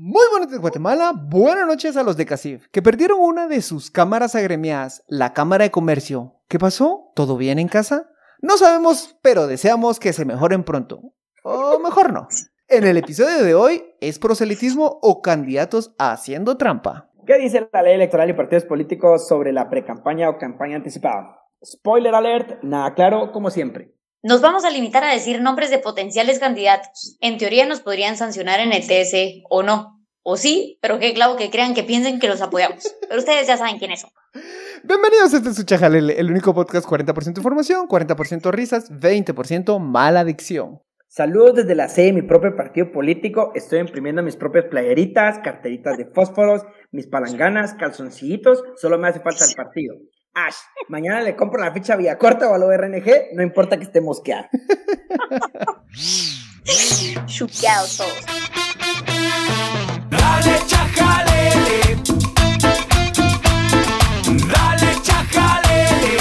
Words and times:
Muy 0.00 0.22
buenas 0.30 0.46
noches 0.46 0.60
Guatemala, 0.60 1.12
buenas 1.12 1.66
noches 1.66 1.96
a 1.96 2.04
los 2.04 2.16
de 2.16 2.24
Casif, 2.24 2.68
que 2.68 2.82
perdieron 2.82 3.18
una 3.20 3.48
de 3.48 3.60
sus 3.60 3.90
cámaras 3.90 4.36
agremiadas, 4.36 5.02
la 5.08 5.32
Cámara 5.32 5.64
de 5.64 5.72
Comercio. 5.72 6.36
¿Qué 6.46 6.56
pasó? 6.56 7.10
¿Todo 7.16 7.36
bien 7.36 7.58
en 7.58 7.66
casa? 7.66 8.08
No 8.40 8.58
sabemos, 8.58 9.18
pero 9.22 9.48
deseamos 9.48 9.98
que 9.98 10.12
se 10.12 10.24
mejoren 10.24 10.62
pronto. 10.62 11.00
O 11.42 11.80
mejor 11.80 12.12
no. 12.12 12.28
En 12.68 12.84
el 12.84 12.96
episodio 12.96 13.42
de 13.42 13.56
hoy, 13.56 13.82
¿es 14.00 14.20
proselitismo 14.20 15.00
o 15.02 15.20
candidatos 15.20 15.96
haciendo 15.98 16.56
trampa? 16.56 17.10
¿Qué 17.26 17.36
dice 17.38 17.68
la 17.72 17.82
ley 17.82 17.94
electoral 17.94 18.30
y 18.30 18.34
partidos 18.34 18.66
políticos 18.66 19.26
sobre 19.26 19.52
la 19.52 19.68
precampaña 19.68 20.30
o 20.30 20.38
campaña 20.38 20.76
anticipada? 20.76 21.40
Spoiler 21.64 22.14
alert, 22.14 22.62
nada 22.62 22.94
claro 22.94 23.32
como 23.32 23.50
siempre. 23.50 23.97
Nos 24.22 24.40
vamos 24.40 24.64
a 24.64 24.70
limitar 24.70 25.04
a 25.04 25.12
decir 25.12 25.40
nombres 25.40 25.70
de 25.70 25.78
potenciales 25.78 26.40
candidatos. 26.40 27.16
En 27.20 27.38
teoría 27.38 27.66
nos 27.66 27.80
podrían 27.80 28.16
sancionar 28.16 28.58
en 28.58 28.72
el 28.72 28.84
TS 28.84 29.44
o 29.48 29.62
no. 29.62 30.04
O 30.24 30.36
sí, 30.36 30.76
pero 30.82 30.98
qué 30.98 31.14
clavo 31.14 31.36
que 31.36 31.50
crean 31.50 31.72
que 31.72 31.84
piensen 31.84 32.18
que 32.18 32.26
los 32.26 32.42
apoyamos. 32.42 32.82
Pero 33.08 33.20
ustedes 33.20 33.46
ya 33.46 33.56
saben 33.56 33.78
quiénes 33.78 34.00
son. 34.00 34.10
Bienvenidos 34.82 35.32
a 35.34 35.36
este 35.36 35.50
es 35.50 35.80
Jalele, 35.80 36.18
el 36.18 36.32
único 36.32 36.52
podcast 36.52 36.84
40% 36.88 37.38
información, 37.38 37.86
40% 37.86 38.50
risas, 38.50 38.90
20% 38.90 39.78
mala 39.78 40.20
adicción. 40.20 40.80
Saludos 41.06 41.54
desde 41.54 41.76
la 41.76 41.88
sede 41.88 42.06
de 42.06 42.12
mi 42.14 42.22
propio 42.22 42.56
partido 42.56 42.90
político. 42.90 43.52
Estoy 43.54 43.78
imprimiendo 43.78 44.24
mis 44.24 44.34
propias 44.34 44.64
playeritas, 44.64 45.38
carteritas 45.44 45.96
de 45.96 46.06
fósforos, 46.06 46.62
mis 46.90 47.06
palanganas, 47.06 47.74
calzoncillitos. 47.74 48.64
Solo 48.76 48.98
me 48.98 49.08
hace 49.08 49.20
falta 49.20 49.44
el 49.44 49.54
partido. 49.54 49.94
Ash, 50.46 50.54
mañana 50.88 51.20
le 51.20 51.34
compro 51.34 51.60
la 51.60 51.72
ficha 51.72 51.96
vía 51.96 52.16
corta 52.16 52.48
o 52.48 52.54
al 52.54 52.62
ORNG, 52.62 53.34
no 53.34 53.42
importa 53.42 53.76
que 53.76 53.82
esté 53.82 54.00
mosqueado. 54.00 54.46
Chuqueados 57.26 57.96
todos. 57.96 58.24
Dale 60.10 60.60
chajalele. 60.66 61.96
Dale 64.52 65.02
chajalele. 65.02 66.16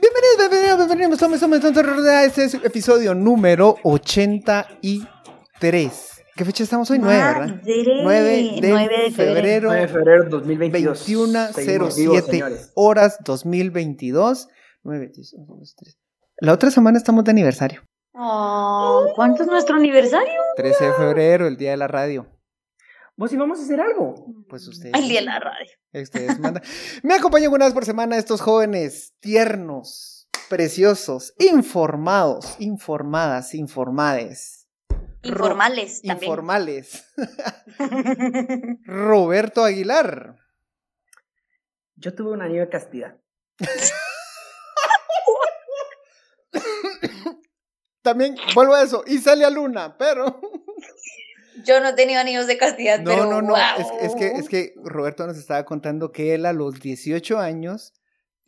Bienvenidos, 0.00 0.36
bienvenidos, 0.38 0.78
bienvenidos. 0.88 1.20
Somos, 1.20 1.38
somos, 1.38 1.60
somos, 1.60 1.76
Este 2.24 2.46
es 2.46 2.54
episodio 2.54 3.14
número 3.14 3.76
83. 3.84 6.15
¿Qué 6.36 6.44
fecha 6.44 6.64
estamos 6.64 6.90
hoy? 6.90 6.98
9, 6.98 7.16
¿verdad? 7.16 7.46
Madre, 7.46 8.02
9 8.02 8.60
de, 8.60 8.68
9 8.68 8.96
de 9.04 9.10
febrero. 9.10 9.68
9 9.68 9.80
de 9.80 9.88
febrero 9.88 10.24
de 10.24 10.28
2022. 10.28 10.98
Seguimos 10.98 11.96
vivos, 11.96 12.14
21.07 12.14 12.30
señores. 12.30 12.72
horas 12.74 13.16
2022. 13.24 14.48
9, 14.82 15.12
10, 15.14 15.34
11, 15.34 15.52
12, 15.58 15.74
13. 15.78 15.98
La 16.40 16.52
otra 16.52 16.70
semana 16.70 16.98
estamos 16.98 17.24
de 17.24 17.30
aniversario. 17.30 17.82
Oh, 18.12 19.06
¿Cuánto 19.14 19.44
es 19.44 19.48
nuestro 19.48 19.76
aniversario? 19.76 20.40
13 20.56 20.84
de 20.84 20.92
febrero, 20.92 21.46
el 21.46 21.56
día 21.56 21.70
de 21.70 21.78
la 21.78 21.88
radio. 21.88 22.26
¿Vos 23.16 23.30
sí 23.30 23.38
vamos 23.38 23.58
a 23.58 23.62
hacer 23.62 23.80
algo? 23.80 24.26
Pues 24.46 24.68
ustedes. 24.68 24.92
El 24.94 25.08
día 25.08 25.20
de 25.20 25.26
la 25.26 25.40
radio. 25.40 25.72
Ustedes 25.94 26.38
mandan. 26.38 26.62
Me 27.02 27.14
acompañan 27.14 27.50
una 27.50 27.64
vez 27.64 27.72
por 27.72 27.86
semana 27.86 28.18
estos 28.18 28.42
jóvenes 28.42 29.14
tiernos, 29.20 30.28
preciosos, 30.50 31.32
informados, 31.38 32.56
informadas, 32.58 33.54
informades. 33.54 34.55
Informales 35.28 36.02
también. 36.02 36.30
Informales. 36.30 37.04
Roberto 38.84 39.64
Aguilar. 39.64 40.36
Yo 41.96 42.14
tuve 42.14 42.32
un 42.32 42.42
anillo 42.42 42.60
de 42.60 42.68
castidad. 42.68 43.16
También 48.02 48.36
vuelvo 48.54 48.74
a 48.74 48.82
eso. 48.82 49.02
Y 49.06 49.18
sale 49.18 49.44
a 49.44 49.50
Luna, 49.50 49.96
pero. 49.98 50.40
Yo 51.64 51.80
no 51.80 51.88
he 51.88 51.92
tenido 51.94 52.20
anillos 52.20 52.46
de 52.46 52.58
castidad, 52.58 53.00
No, 53.00 53.10
pero 53.10 53.24
no, 53.24 53.42
no. 53.42 53.48
wow. 53.48 53.58
Es, 54.00 54.10
es 54.10 54.14
que, 54.14 54.26
es 54.26 54.48
que 54.48 54.74
Roberto 54.84 55.26
nos 55.26 55.38
estaba 55.38 55.64
contando 55.64 56.12
que 56.12 56.34
él 56.34 56.46
a 56.46 56.52
los 56.52 56.80
18 56.80 57.38
años 57.40 57.94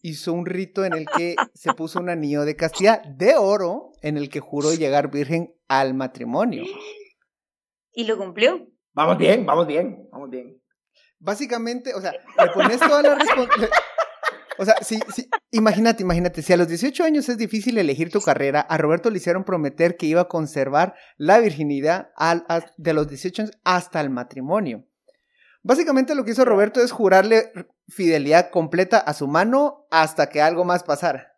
hizo 0.02 0.32
un 0.32 0.46
rito 0.46 0.84
en 0.84 0.92
el 0.94 1.06
que 1.16 1.34
se 1.54 1.72
puso 1.74 1.98
un 2.00 2.08
anillo 2.10 2.44
de 2.44 2.56
castidad 2.56 3.02
de 3.04 3.36
oro 3.36 3.92
en 4.02 4.16
el 4.16 4.28
que 4.28 4.40
juró 4.40 4.72
llegar 4.74 5.10
virgen 5.10 5.54
al 5.68 5.94
matrimonio. 5.94 6.64
¿Y 7.92 8.04
lo 8.04 8.16
cumplió? 8.16 8.66
Vamos 8.92 9.18
bien, 9.18 9.44
vamos 9.46 9.66
bien, 9.66 10.08
vamos 10.10 10.30
bien. 10.30 10.60
Básicamente, 11.18 11.94
o 11.94 12.00
sea, 12.00 12.12
le 12.12 12.50
pones 12.52 12.78
toda 12.78 13.02
la 13.02 13.14
responsabilidad. 13.16 13.70
O 14.60 14.64
sea, 14.64 14.74
si, 14.82 14.98
si, 15.14 15.28
imagínate, 15.52 16.02
imagínate, 16.02 16.42
si 16.42 16.52
a 16.52 16.56
los 16.56 16.66
18 16.68 17.04
años 17.04 17.28
es 17.28 17.38
difícil 17.38 17.78
elegir 17.78 18.10
tu 18.10 18.20
carrera, 18.20 18.60
a 18.60 18.76
Roberto 18.76 19.08
le 19.10 19.18
hicieron 19.18 19.44
prometer 19.44 19.96
que 19.96 20.06
iba 20.06 20.22
a 20.22 20.28
conservar 20.28 20.94
la 21.16 21.38
virginidad 21.38 22.10
al- 22.16 22.44
a- 22.48 22.64
de 22.76 22.92
los 22.92 23.08
18 23.08 23.42
años 23.42 23.54
hasta 23.64 24.00
el 24.00 24.10
matrimonio. 24.10 24.84
Básicamente 25.62 26.14
lo 26.14 26.24
que 26.24 26.30
hizo 26.30 26.44
Roberto 26.44 26.80
es 26.80 26.92
jurarle 26.92 27.52
fidelidad 27.88 28.50
completa 28.50 28.98
a 28.98 29.14
su 29.14 29.26
mano 29.26 29.86
hasta 29.90 30.28
que 30.28 30.40
algo 30.40 30.64
más 30.64 30.84
pasara. 30.84 31.34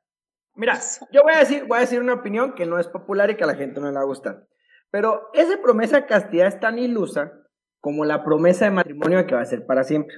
Mira, 0.54 0.78
yo 1.12 1.22
voy 1.22 1.34
a 1.34 1.38
decir, 1.38 1.64
voy 1.66 1.78
a 1.78 1.82
decir 1.82 2.00
una 2.00 2.14
opinión 2.14 2.54
que 2.54 2.66
no 2.66 2.78
es 2.78 2.88
popular 2.88 3.31
y 3.31 3.36
que 3.36 3.44
a 3.44 3.47
la 3.47 3.54
gente 3.54 3.81
no 3.81 3.88
le 3.88 3.94
va 3.94 4.03
a 4.03 4.04
gustar. 4.04 4.47
Pero 4.91 5.28
esa 5.32 5.60
promesa 5.62 6.00
de 6.00 6.06
castidad 6.06 6.48
es 6.48 6.60
tan 6.60 6.78
ilusa 6.78 7.32
como 7.81 8.04
la 8.04 8.25
promesa 8.25 8.66
de 8.66 8.72
matrimonio 8.72 9.26
que 9.26 9.34
va 9.34 9.41
a 9.41 9.47
ser 9.47 9.64
para 9.64 9.84
siempre. 9.84 10.16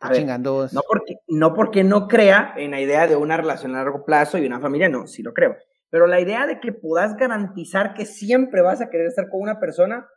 A 0.00 0.10
ver, 0.10 0.18
Chingando 0.18 0.52
vos. 0.52 0.72
no 0.72 0.82
porque, 0.86 1.16
no 1.28 1.54
porque 1.54 1.82
no 1.82 2.08
crea 2.08 2.52
en 2.56 2.72
la 2.72 2.80
idea 2.80 3.06
de 3.06 3.16
una 3.16 3.36
relación 3.36 3.74
a 3.74 3.78
largo 3.78 4.04
plazo 4.04 4.38
y 4.38 4.46
una 4.46 4.60
familia, 4.60 4.88
no, 4.88 5.06
sí 5.06 5.22
lo 5.22 5.32
creo. 5.32 5.56
Pero 5.90 6.06
la 6.06 6.20
idea 6.20 6.46
de 6.46 6.60
que 6.60 6.72
puedas 6.72 7.16
garantizar 7.16 7.94
que 7.94 8.04
siempre 8.04 8.62
vas 8.62 8.80
a 8.80 8.90
querer 8.90 9.06
estar 9.06 9.28
con 9.30 9.40
una 9.40 9.60
persona 9.60 10.08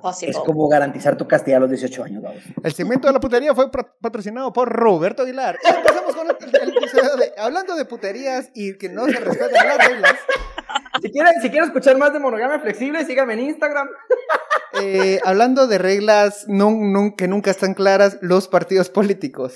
Possible. 0.00 0.36
es 0.36 0.44
como 0.44 0.68
garantizar 0.68 1.16
tu 1.16 1.26
castidad 1.26 1.58
a 1.58 1.60
los 1.60 1.70
18 1.70 2.04
años, 2.04 2.22
vamos. 2.22 2.42
El 2.62 2.72
segmento 2.72 3.08
de 3.08 3.14
la 3.14 3.20
putería 3.20 3.54
fue 3.54 3.70
patrocinado 3.70 4.52
por 4.52 4.68
Roberto 4.68 5.22
Aguilar. 5.22 5.58
Y 5.64 5.76
empezamos 5.76 6.14
con 6.14 6.28
el, 6.28 6.36
el 6.62 6.76
episodio 6.76 7.16
de 7.16 7.32
hablando 7.38 7.76
de 7.76 7.84
puterías 7.84 8.50
y 8.54 8.76
que 8.78 8.88
no 8.88 9.06
se 9.06 9.18
respetan 9.20 9.66
las 9.66 9.88
reglas. 9.88 10.14
Si 11.02 11.10
quieren, 11.10 11.32
si 11.40 11.50
quieren 11.50 11.64
escuchar 11.64 11.96
más 11.96 12.12
de 12.12 12.18
monogamia 12.18 12.58
flexible, 12.60 13.04
síganme 13.04 13.34
en 13.34 13.40
Instagram. 13.40 13.88
Eh, 14.80 15.20
hablando 15.24 15.66
de 15.66 15.78
reglas 15.78 16.44
no, 16.48 17.14
que 17.16 17.28
nunca 17.28 17.50
están 17.50 17.74
claras, 17.74 18.18
los 18.20 18.48
partidos 18.48 18.90
políticos. 18.90 19.54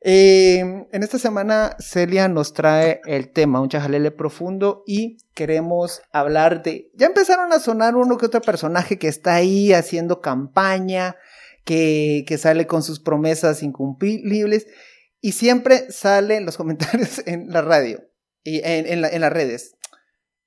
Eh, 0.00 0.60
en 0.60 1.02
esta 1.02 1.18
semana 1.18 1.76
Celia 1.80 2.28
nos 2.28 2.52
trae 2.52 3.00
el 3.06 3.32
tema, 3.32 3.60
un 3.60 3.68
chajalele 3.68 4.10
profundo 4.12 4.84
y 4.86 5.18
queremos 5.34 6.02
hablar 6.12 6.62
de... 6.62 6.90
Ya 6.94 7.06
empezaron 7.06 7.52
a 7.52 7.58
sonar 7.58 7.96
uno 7.96 8.16
que 8.16 8.26
otro 8.26 8.40
personaje 8.40 8.98
que 8.98 9.08
está 9.08 9.34
ahí 9.34 9.72
haciendo 9.72 10.20
campaña, 10.20 11.16
que, 11.64 12.24
que 12.26 12.38
sale 12.38 12.66
con 12.66 12.82
sus 12.82 13.00
promesas 13.00 13.62
incumplibles 13.62 14.66
y 15.20 15.32
siempre 15.32 15.90
sale 15.90 16.36
en 16.36 16.46
los 16.46 16.56
comentarios 16.58 17.26
en 17.26 17.48
la 17.50 17.62
radio 17.62 18.02
y 18.44 18.58
en, 18.58 18.86
en 18.86 19.04
en 19.04 19.20
las 19.20 19.32
redes. 19.32 19.76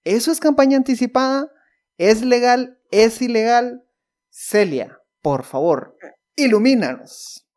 ¿Eso 0.04 0.32
es 0.32 0.40
campaña 0.40 0.78
anticipada? 0.78 1.52
¿Es 1.98 2.24
legal? 2.24 2.80
¿Es 2.90 3.22
ilegal? 3.22 3.84
Celia, 4.30 4.98
por 5.22 5.44
favor, 5.44 5.98
ilumínanos. 6.36 7.48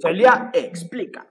Celia 0.00 0.50
explica. 0.54 1.30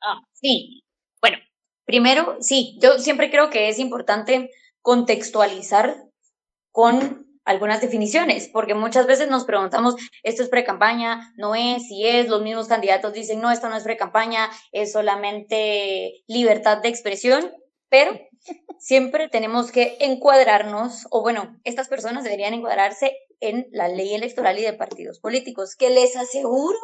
Ah, 0.00 0.20
sí. 0.32 0.82
Bueno, 1.20 1.38
primero, 1.84 2.36
sí, 2.40 2.78
yo 2.80 2.98
siempre 2.98 3.30
creo 3.30 3.50
que 3.50 3.68
es 3.68 3.78
importante 3.78 4.50
contextualizar 4.82 6.04
con 6.70 7.26
algunas 7.44 7.80
definiciones, 7.80 8.48
porque 8.48 8.74
muchas 8.74 9.06
veces 9.06 9.28
nos 9.28 9.44
preguntamos, 9.46 9.96
esto 10.22 10.42
es 10.42 10.50
pre-campaña, 10.50 11.32
no 11.36 11.54
es, 11.54 11.88
si 11.88 12.06
es, 12.06 12.28
los 12.28 12.42
mismos 12.42 12.68
candidatos 12.68 13.14
dicen, 13.14 13.40
no, 13.40 13.50
esto 13.50 13.70
no 13.70 13.76
es 13.76 13.84
pre-campaña, 13.84 14.50
es 14.70 14.92
solamente 14.92 16.22
libertad 16.26 16.82
de 16.82 16.90
expresión, 16.90 17.50
pero 17.88 18.20
siempre 18.78 19.28
tenemos 19.30 19.72
que 19.72 19.96
encuadrarnos, 20.00 21.06
o 21.10 21.22
bueno, 21.22 21.58
estas 21.64 21.88
personas 21.88 22.22
deberían 22.22 22.52
encuadrarse 22.52 23.16
en 23.40 23.66
la 23.72 23.88
ley 23.88 24.14
electoral 24.14 24.58
y 24.58 24.62
de 24.62 24.74
partidos 24.74 25.18
políticos, 25.18 25.74
que 25.74 25.88
les 25.88 26.16
aseguro 26.16 26.78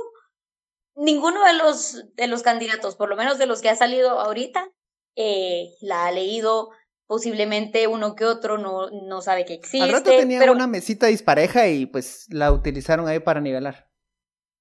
ninguno 0.97 1.45
de 1.45 1.55
los, 1.55 2.05
de 2.15 2.27
los 2.27 2.43
candidatos, 2.43 2.97
por 2.97 3.09
lo 3.09 3.17
menos 3.17 3.39
de 3.39 3.47
los 3.47 3.61
que 3.61 3.69
ha 3.69 3.77
salido 3.77 4.21
ahorita, 4.21 4.71
eh, 5.17 5.71
la 5.81 6.07
ha 6.07 6.13
leído, 6.13 6.71
posiblemente 7.07 7.87
uno 7.87 8.15
que 8.15 8.25
otro 8.25 8.59
no, 8.59 8.91
no 8.91 9.21
sabe 9.21 9.45
que 9.45 9.55
existe. 9.55 9.83
Al 9.83 9.93
rato 9.93 10.11
tenían 10.11 10.41
pero 10.41 10.53
una 10.53 10.67
mesita 10.67 11.07
dispareja 11.07 11.69
y 11.69 11.87
pues 11.87 12.27
la 12.31 12.53
utilizaron 12.53 13.09
ahí 13.09 13.21
para 13.21 13.41
nivelar. 13.41 13.89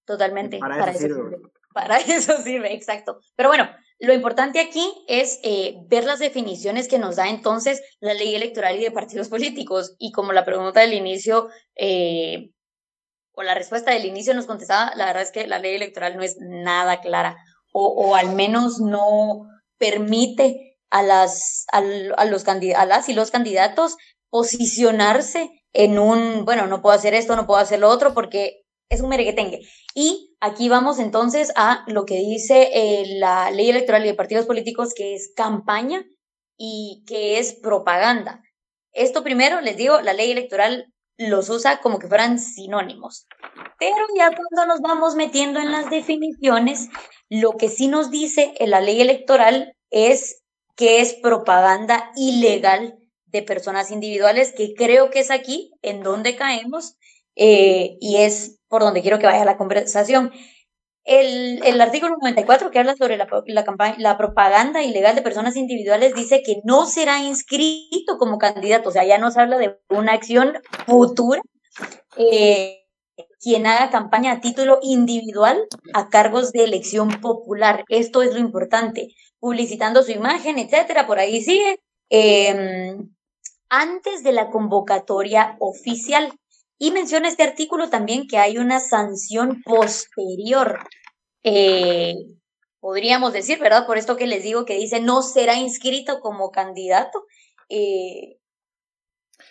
Totalmente. 0.06 0.60
Para 0.60 0.78
Para, 0.78 0.92
eso 0.92 1.00
eso 1.00 1.16
sirve. 1.16 1.38
sirve. 1.38 1.50
Para 1.74 1.98
eso 2.00 2.38
sirve, 2.42 2.74
exacto. 2.74 3.20
Pero 3.36 3.50
bueno, 3.50 3.70
lo 4.00 4.14
importante 4.14 4.60
aquí 4.60 4.92
es 5.08 5.40
eh, 5.44 5.76
ver 5.88 6.04
las 6.04 6.20
definiciones 6.20 6.88
que 6.88 7.00
nos 7.00 7.16
da 7.16 7.30
entonces 7.30 7.82
la 8.02 8.14
ley 8.14 8.36
electoral 8.36 8.78
y 8.78 8.84
de 8.84 8.92
partidos 8.92 9.30
políticos. 9.30 9.96
Y 9.98 10.12
como 10.12 10.34
la 10.34 10.46
pregunta 10.46 10.82
del 10.82 10.94
inicio, 10.94 11.48
eh, 11.76 12.52
o 13.34 13.44
la 13.44 13.56
respuesta 13.56 13.92
del 13.92 14.06
inicio 14.06 14.34
nos 14.34 14.46
contestaba, 14.46 14.94
la 14.96 15.06
verdad 15.06 15.24
es 15.24 15.32
que 15.32 15.48
la 15.48 15.60
ley 15.60 15.76
electoral 15.76 16.16
no 16.16 16.24
es 16.24 16.38
nada 16.40 17.02
clara, 17.02 17.36
o, 17.72 17.88
o 17.88 18.16
al 18.16 18.34
menos 18.36 18.80
no 18.80 19.48
permite 19.78 20.78
a 20.90 21.02
las, 21.02 21.66
a, 21.72 21.82
los 21.82 22.48
a 22.48 22.86
las 22.86 23.10
y 23.10 23.14
los 23.14 23.32
candidatos 23.32 23.98
posicionarse 24.30 25.50
en 25.74 25.98
un, 25.98 26.46
bueno, 26.46 26.68
no 26.68 26.82
puedo 26.82 26.96
hacer 26.96 27.16
esto, 27.16 27.36
no 27.36 27.48
puedo 27.48 27.60
hacer 27.60 27.80
lo 27.80 27.90
otro, 27.90 28.14
porque 28.14 28.62
es 28.90 29.02
un 29.02 29.10
merequetengue. 29.10 29.60
Y 29.96 30.36
aquí 30.40 30.70
vamos 30.70 31.00
entonces 31.00 31.52
a 31.56 31.84
lo 31.88 32.06
que 32.06 32.18
dice 32.18 32.70
eh, 32.74 33.06
la 33.18 33.50
ley 33.50 33.72
electoral 33.72 34.06
y 34.06 34.10
de 34.10 34.14
partidos 34.14 34.46
políticos, 34.46 34.94
que 34.96 35.16
es 35.16 35.34
campaña 35.36 36.06
y 36.58 37.04
que 37.08 37.40
es 37.40 37.54
propaganda. 37.60 38.42
Esto 38.92 39.24
primero, 39.24 39.62
les 39.62 39.78
digo, 39.78 40.00
la 40.02 40.14
ley 40.14 40.32
electoral 40.32 40.93
los 41.18 41.50
usa 41.50 41.80
como 41.82 42.00
que 42.00 42.08
fueran 42.08 42.40
sinónimos. 42.40 43.28
Pero 43.80 44.06
ya 44.18 44.30
cuando 44.30 44.74
nos 44.74 44.82
vamos 44.82 45.16
metiendo 45.16 45.60
en 45.60 45.72
las 45.72 45.90
definiciones, 45.90 46.90
lo 47.30 47.54
que 47.54 47.70
sí 47.70 47.88
nos 47.88 48.12
dice 48.12 48.54
en 48.60 48.72
la 48.72 48.82
ley 48.82 49.02
electoral 49.02 49.76
es 49.90 50.44
que 50.76 51.02
es 51.02 51.14
propaganda 51.14 52.12
ilegal 52.16 52.98
de 53.26 53.42
personas 53.44 53.92
individuales, 53.92 54.54
que 54.56 54.74
creo 54.76 55.10
que 55.10 55.20
es 55.20 55.32
aquí 55.32 55.72
en 55.82 56.04
donde 56.04 56.36
caemos 56.36 56.96
eh, 57.36 57.98
y 58.00 58.18
es 58.18 58.60
por 58.68 58.82
donde 58.82 59.02
quiero 59.02 59.20
que 59.20 59.26
vaya 59.26 59.46
la 59.46 59.58
conversación. 59.58 60.32
El, 61.06 61.62
el 61.66 61.82
artículo 61.82 62.16
94 62.22 62.72
que 62.72 62.80
habla 62.80 62.96
sobre 62.96 63.18
la, 63.18 63.28
la, 63.46 63.64
campaña, 63.66 63.96
la 63.98 64.18
propaganda 64.18 64.84
ilegal 64.84 65.16
de 65.16 65.22
personas 65.22 65.58
individuales 65.58 66.16
dice 66.16 66.42
que 66.44 66.62
no 66.64 66.86
será 66.86 67.22
inscrito 67.22 68.18
como 68.18 68.38
candidato, 68.38 68.90
o 68.90 68.92
sea, 68.92 69.04
ya 69.04 69.18
nos 69.18 69.36
habla 69.38 69.58
de 69.58 69.78
una 69.90 70.14
acción 70.14 70.54
futura. 70.86 71.42
Eh, 72.18 72.80
quien 73.40 73.68
haga 73.68 73.90
campaña 73.90 74.32
a 74.32 74.40
título 74.40 74.80
individual 74.82 75.68
a 75.94 76.08
cargos 76.08 76.52
de 76.54 76.64
elección 76.64 77.10
popular. 77.20 77.84
Esto 77.90 78.22
es 78.22 78.34
lo 78.34 78.40
importante, 78.40 79.10
publicitando 79.40 80.02
su 80.04 80.12
imagen, 80.12 80.58
etcétera, 80.58 81.06
por 81.06 81.20
ahí 81.20 81.42
sigue. 81.42 81.80
Eh, 82.10 82.96
antes 83.74 84.24
de 84.24 84.34
la 84.34 84.52
convocatoria 84.52 85.58
oficial. 85.60 86.32
Y 86.78 86.92
menciona 86.92 87.28
este 87.28 87.44
artículo 87.44 87.90
también 87.90 88.28
que 88.28 88.38
hay 88.38 88.58
una 88.58 88.80
sanción 88.80 89.62
posterior. 89.64 90.80
Eh, 91.44 92.16
podríamos 92.80 93.34
decir, 93.34 93.60
¿verdad? 93.60 93.86
Por 93.86 93.98
esto 93.98 94.18
que 94.18 94.28
les 94.28 94.44
digo 94.44 94.66
que 94.66 94.78
dice 94.78 95.00
no 95.00 95.22
será 95.22 95.56
inscrito 95.56 96.20
como 96.20 96.52
candidato. 96.52 97.26
Eh, 97.70 98.38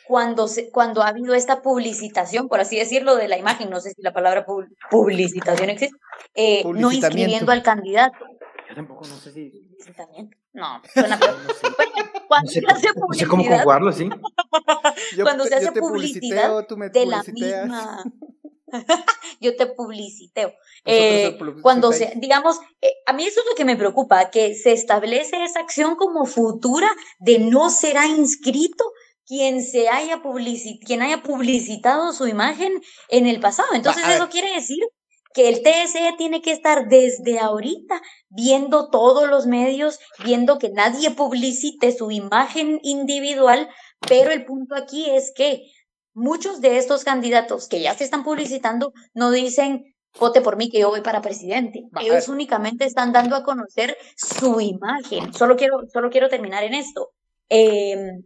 cuando, 0.06 0.48
se, 0.48 0.70
cuando 0.70 1.02
ha 1.02 1.08
habido 1.08 1.34
esta 1.34 1.62
publicitación, 1.62 2.48
por 2.48 2.60
así 2.60 2.76
decirlo, 2.76 3.16
de 3.16 3.28
la 3.28 3.38
imagen, 3.38 3.70
no 3.70 3.80
sé 3.80 3.92
si 3.92 4.02
la 4.02 4.12
palabra 4.12 4.44
publicitación 4.90 5.70
existe, 5.70 5.96
eh, 6.34 6.62
no 6.64 6.92
inscribiendo 6.92 7.52
al 7.52 7.62
candidato. 7.62 8.18
Yo 8.68 8.74
tampoco 8.74 9.06
no 9.06 9.16
sé 9.16 9.32
si. 9.32 9.50
Publicitamiento. 9.50 10.41
No, 10.52 10.82
suena 10.92 11.18
peor. 11.18 11.36
Cuando 12.28 12.46
No 12.46 12.52
sé, 12.52 12.60
se 12.60 12.66
hace 12.66 12.88
no 12.88 12.92
sé 12.92 12.94
cómo 12.94 13.06
publicidad, 13.06 13.28
conjugarlo, 13.28 13.92
¿sí? 13.92 14.08
Yo 15.16 15.24
cuando 15.24 15.44
se 15.44 15.50
yo 15.50 15.56
hace 15.56 15.70
te 15.72 15.80
publicidad 15.80 16.50
publiciteo, 16.50 16.66
tú 16.66 16.76
me 16.76 16.88
de 16.90 17.06
la 17.06 17.22
misma. 17.22 18.04
Yo 19.40 19.56
te 19.56 19.66
publiciteo. 19.66 20.52
Eh, 20.84 21.38
cuando 21.62 21.92
se, 21.92 22.12
digamos, 22.16 22.58
eh, 22.80 22.88
a 23.06 23.12
mí 23.12 23.24
eso 23.24 23.38
es 23.40 23.46
lo 23.46 23.54
que 23.54 23.64
me 23.64 23.76
preocupa, 23.76 24.30
que 24.30 24.54
se 24.56 24.72
establece 24.72 25.44
esa 25.44 25.60
acción 25.60 25.94
como 25.94 26.26
futura 26.26 26.90
de 27.20 27.38
no 27.38 27.70
será 27.70 28.08
inscrito 28.08 28.84
quien 29.24 29.62
se 29.62 29.88
haya 29.88 30.22
publici- 30.22 30.80
quien 30.84 31.02
haya 31.02 31.22
publicitado 31.22 32.12
su 32.12 32.26
imagen 32.26 32.82
en 33.10 33.28
el 33.28 33.38
pasado. 33.38 33.68
Entonces 33.74 34.02
eso 34.08 34.24
ver. 34.24 34.28
quiere 34.28 34.52
decir 34.54 34.78
que 35.34 35.48
el 35.48 35.62
TSE 35.62 36.14
tiene 36.18 36.42
que 36.42 36.52
estar 36.52 36.88
desde 36.88 37.38
ahorita 37.38 38.00
viendo 38.28 38.90
todos 38.90 39.28
los 39.28 39.46
medios, 39.46 39.98
viendo 40.24 40.58
que 40.58 40.70
nadie 40.70 41.10
publicite 41.10 41.92
su 41.92 42.10
imagen 42.10 42.78
individual, 42.82 43.68
pero 44.00 44.30
el 44.30 44.44
punto 44.44 44.74
aquí 44.74 45.10
es 45.10 45.32
que 45.34 45.70
muchos 46.14 46.60
de 46.60 46.78
estos 46.78 47.04
candidatos 47.04 47.68
que 47.68 47.80
ya 47.80 47.94
se 47.94 48.04
están 48.04 48.24
publicitando 48.24 48.92
no 49.14 49.30
dicen 49.30 49.92
vote 50.18 50.40
por 50.40 50.56
mí 50.56 50.70
que 50.70 50.80
yo 50.80 50.90
voy 50.90 51.00
para 51.00 51.22
presidente. 51.22 51.88
Ellos 52.00 52.28
únicamente 52.28 52.84
están 52.84 53.12
dando 53.12 53.36
a 53.36 53.44
conocer 53.44 53.96
su 54.16 54.60
imagen. 54.60 55.32
Solo 55.32 55.56
quiero, 55.56 55.80
solo 55.92 56.10
quiero 56.10 56.28
terminar 56.28 56.64
en 56.64 56.74
esto. 56.74 57.10
Em, 57.48 58.22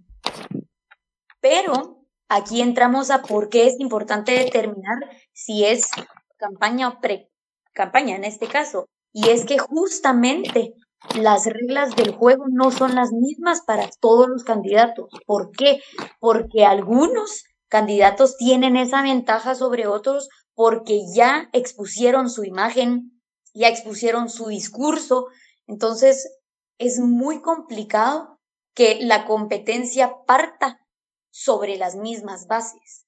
pero 1.41 2.05
aquí 2.29 2.61
entramos 2.61 3.11
a 3.11 3.23
por 3.23 3.49
qué 3.49 3.67
es 3.67 3.79
importante 3.79 4.33
determinar 4.33 4.97
si 5.33 5.65
es 5.65 5.91
campaña 6.37 6.89
o 6.89 7.01
pre-campaña 7.01 8.17
en 8.17 8.25
este 8.25 8.47
caso. 8.47 8.87
Y 9.13 9.31
es 9.31 9.45
que 9.45 9.59
justamente 9.59 10.75
las 11.15 11.47
reglas 11.47 11.95
del 11.97 12.15
juego 12.15 12.45
no 12.49 12.71
son 12.71 12.95
las 12.95 13.13
mismas 13.13 13.63
para 13.63 13.89
todos 14.01 14.29
los 14.29 14.45
candidatos. 14.45 15.09
¿Por 15.27 15.51
qué? 15.53 15.81
Porque 16.21 16.65
algunos 16.65 17.45
candidatos 17.69 18.37
tienen 18.37 18.77
esa 18.77 19.03
ventaja 19.03 19.55
sobre 19.55 19.87
otros 19.87 20.29
porque 20.55 21.01
ya 21.15 21.49
expusieron 21.53 22.31
su 22.31 22.45
imagen, 22.45 23.23
ya 23.55 23.69
expusieron 23.69 24.29
su 24.29 24.47
discurso. 24.47 25.27
Entonces, 25.67 26.29
es 26.79 26.99
muy 26.99 27.41
complicado 27.41 28.39
que 28.75 28.99
la 29.01 29.27
competencia 29.27 30.25
parta 30.27 30.79
sobre 31.31 31.77
las 31.77 31.97
mismas 31.97 32.47
bases. 32.47 33.06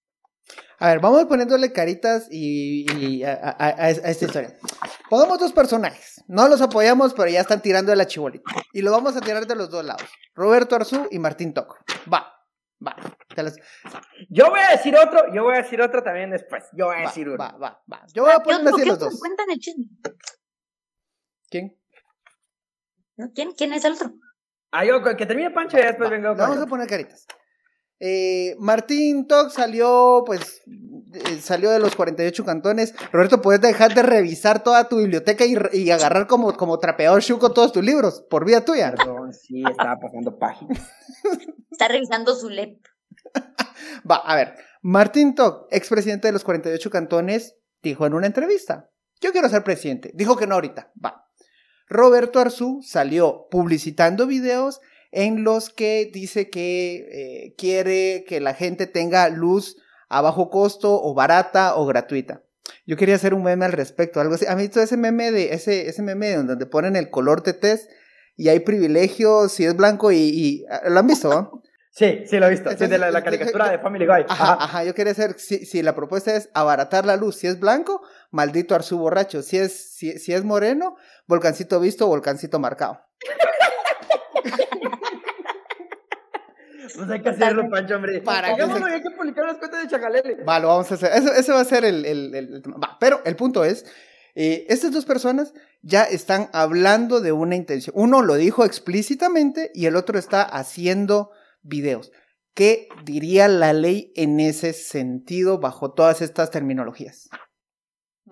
A 0.81 0.89
ver, 0.91 1.01
vamos 1.01 1.25
poniéndole 1.25 1.73
caritas 1.73 2.29
y, 2.31 2.87
y 2.97 3.25
a, 3.25 3.33
a- 3.33 3.51
a- 3.51 3.75
a 3.87 3.91
esta 3.91 4.25
historia. 4.25 4.57
Pongamos 5.11 5.39
dos 5.41 5.53
personajes. 5.53 6.23
No 6.29 6.47
los 6.49 6.61
apoyamos, 6.61 7.15
pero 7.15 7.29
ya 7.29 7.41
están 7.41 7.61
tirando 7.63 7.91
de 7.91 7.97
la 7.97 8.07
chibolita. 8.07 8.45
Y 8.73 8.83
lo 8.83 8.93
vamos 8.93 9.17
a 9.17 9.21
tirar 9.21 9.47
de 9.47 9.57
los 9.57 9.71
dos 9.71 9.85
lados. 9.85 10.03
Roberto 10.35 10.77
Arzú 10.77 11.09
y 11.11 11.19
Martín 11.19 11.53
Toco. 11.53 11.79
Va, 12.13 12.33
va. 12.87 12.95
Te 13.35 13.43
las- 13.43 13.57
Yo 14.29 14.51
voy 14.51 14.61
a 14.61 14.71
decir 14.77 14.95
otro, 14.97 15.33
yo 15.35 15.43
voy 15.43 15.55
a 15.55 15.63
decir 15.63 15.81
otro 15.83 16.03
también 16.03 16.31
después. 16.31 16.65
Yo 16.73 16.87
voy 16.87 16.95
a 16.97 16.99
va, 17.01 17.05
decir 17.07 17.29
uno. 17.29 17.39
va, 17.39 17.53
va, 17.59 17.83
va. 17.93 18.07
Yo 18.15 18.23
voy 18.23 18.33
a 18.33 18.37
¿Qué 18.37 18.45
ponerme 18.45 18.71
otro- 18.71 18.77
así 18.77 18.83
qué 18.85 18.89
los 18.91 18.99
dos. 19.01 19.19
Cuentan 19.21 19.51
el 19.51 19.59
chisme. 19.59 19.85
¿Quién? 21.51 21.77
¿No? 23.17 23.33
¿Quién, 23.35 23.53
¿Quién 23.53 23.73
es 23.73 23.85
el 23.85 23.95
otro? 23.95 24.13
Ah, 24.71 24.85
yo, 24.85 25.03
que 25.03 25.27
termine 25.27 25.51
Pancho 25.51 25.77
y 25.79 25.83
después 25.83 26.09
Va, 26.09 26.15
vengo 26.15 26.35
vamos 26.37 26.59
a 26.59 26.67
poner 26.67 26.87
caritas. 26.87 27.27
Eh, 28.01 28.55
Martín 28.61 29.27
Toc 29.27 29.51
salió, 29.51 30.23
pues, 30.25 30.63
eh, 30.67 31.41
salió 31.41 31.71
de 31.71 31.81
los 31.81 31.97
48 31.97 32.45
cantones. 32.45 32.95
Roberto, 33.13 33.43
puedes 33.43 33.61
dejar 33.61 33.95
de 33.95 34.03
revisar 34.03 34.63
toda 34.63 34.89
tu 34.89 34.99
biblioteca 34.99 35.45
y, 35.45 35.91
agarrar 35.91 36.27
como, 36.27 36.57
como 36.57 36.79
trapeador 36.79 37.23
chuco 37.23 37.53
todos 37.53 37.73
tus 37.73 37.85
libros, 37.85 38.25
por 38.31 38.45
vida 38.45 38.65
tuya. 38.65 38.95
Perdón, 38.95 39.33
sí, 39.33 39.63
estaba 39.69 39.99
pasando 39.99 40.39
páginas. 40.39 40.79
Está 41.71 41.89
revisando 41.89 42.35
su 42.35 42.49
LEP. 42.49 42.81
Va, 44.11 44.17
a 44.17 44.37
ver. 44.37 44.55
Martín 44.81 45.35
Toc, 45.35 45.67
expresidente 45.73 46.29
de 46.29 46.33
los 46.33 46.45
48 46.45 46.91
cantones, 46.91 47.57
dijo 47.83 48.07
en 48.07 48.15
una 48.15 48.27
entrevista: 48.27 48.91
Yo 49.21 49.33
quiero 49.33 49.49
ser 49.49 49.65
presidente. 49.65 50.13
Dijo 50.15 50.37
que 50.37 50.47
no 50.47 50.55
ahorita. 50.55 50.93
Va. 51.05 51.25
Roberto 51.89 52.39
Arzú 52.39 52.81
salió 52.83 53.47
publicitando 53.51 54.27
videos 54.27 54.81
en 55.11 55.45
los 55.45 55.71
que 55.71 56.11
dice 56.13 56.51
que 56.51 57.07
eh, 57.11 57.55
quiere 57.57 58.25
que 58.27 58.41
la 58.41 58.55
gente 58.55 58.87
tenga 58.87 59.29
luz 59.29 59.77
a 60.09 60.21
bajo 60.21 60.51
costo 60.51 61.01
o 61.03 61.15
barata 61.15 61.77
o 61.77 61.87
gratuita. 61.87 62.43
Yo 62.87 62.97
quería 62.97 63.15
hacer 63.15 63.35
un 63.35 63.43
meme 63.43 63.65
al 63.65 63.73
respecto, 63.73 64.21
algo 64.21 64.35
así. 64.35 64.47
¿Han 64.47 64.59
visto 64.59 64.81
ese 64.83 64.97
meme 64.97 65.31
de 65.31 65.55
ese, 65.55 65.89
ese 65.89 66.03
meme 66.03 66.35
donde 66.35 66.67
ponen 66.67 66.97
el 66.97 67.11
color 67.11 67.43
de 67.43 67.53
test 67.55 67.91
y 68.37 68.49
hay 68.49 68.61
privilegios 68.61 69.53
si 69.53 69.65
es 69.65 69.75
blanco 69.77 70.13
y, 70.13 70.17
y- 70.19 70.65
¿lo 70.89 70.99
han 71.01 71.07
visto? 71.07 71.63
Sí, 71.91 72.23
sí, 72.27 72.39
lo 72.39 72.47
he 72.47 72.51
visto. 72.51 72.69
Sí, 72.69 72.75
Entonces, 72.75 72.91
de 72.91 72.99
la, 72.99 73.11
la 73.11 73.19
yo- 73.21 73.25
caricatura 73.25 73.65
yo- 73.67 73.73
de 73.73 73.79
Family 73.81 74.07
Guy. 74.07 74.25
Ajá, 74.29 74.53
Ajá. 74.53 74.65
ajá, 74.65 74.85
yo 74.85 74.95
quería 74.95 75.11
hacer, 75.13 75.37
si, 75.41 75.67
si 75.67 75.83
la 75.83 75.97
propuesta 75.97 76.37
es 76.37 76.49
abaratar 76.55 77.05
la 77.05 77.17
luz, 77.17 77.37
si 77.39 77.49
es 77.49 77.59
blanco, 77.59 78.03
maldito 78.31 78.77
Arzú 78.77 78.99
borracho, 78.99 79.43
si 79.43 79.59
es, 79.59 79.97
si, 79.97 80.17
si 80.21 80.33
es 80.33 80.45
moreno, 80.45 80.95
volcancito 81.27 81.81
visto, 81.81 82.07
volcancito 82.07 82.61
marcado. 82.61 83.01
Pues 86.95 87.11
hay 87.11 87.23
que 87.23 87.29
hacerlo, 87.29 87.69
Pancho, 87.71 87.97
hombre. 87.97 88.21
Para 88.21 88.55
que 88.57 88.63
se- 88.63 88.81
y 88.81 88.83
hay 88.93 89.03
que 89.03 89.11
publicar 89.11 89.47
las 89.47 89.59
cuentas 89.59 89.83
de 89.83 89.89
Chacalele. 89.89 90.45
Va, 90.45 90.59
lo 90.59 90.69
vamos 90.69 90.91
a 90.91 90.95
hacer, 90.95 91.13
eso, 91.13 91.33
ese 91.33 91.53
va 91.53 91.61
a 91.61 91.65
ser 91.65 91.85
el, 91.85 92.05
el- 92.05 92.35
el- 92.35 92.55
el 92.55 92.63
tema. 92.63 92.77
Va, 92.79 92.97
pero 93.01 93.21
el 93.25 93.37
punto 93.37 93.65
es, 93.65 93.85
eh, 94.35 94.67
estas 94.69 94.93
dos 94.93 95.05
personas 95.05 95.53
ya 95.83 96.05
están 96.05 96.49
hablando 96.53 97.21
de 97.21 97.33
una 97.33 97.57
intención. 97.57 97.95
Uno 97.99 98.23
lo 98.23 98.35
dijo 98.35 98.65
explícitamente 98.65 99.71
y 99.75 99.87
el 99.87 99.97
otro 99.97 100.19
está 100.19 100.43
haciendo 100.43 101.31
videos. 101.63 102.11
¿Qué 102.55 102.89
diría 103.05 103.47
la 103.47 103.73
ley 103.73 104.13
en 104.17 104.41
ese 104.41 104.73
sentido 104.73 105.59
bajo 105.61 105.93
todas 105.93 106.21
estas 106.23 106.51
terminologías? 106.51 107.29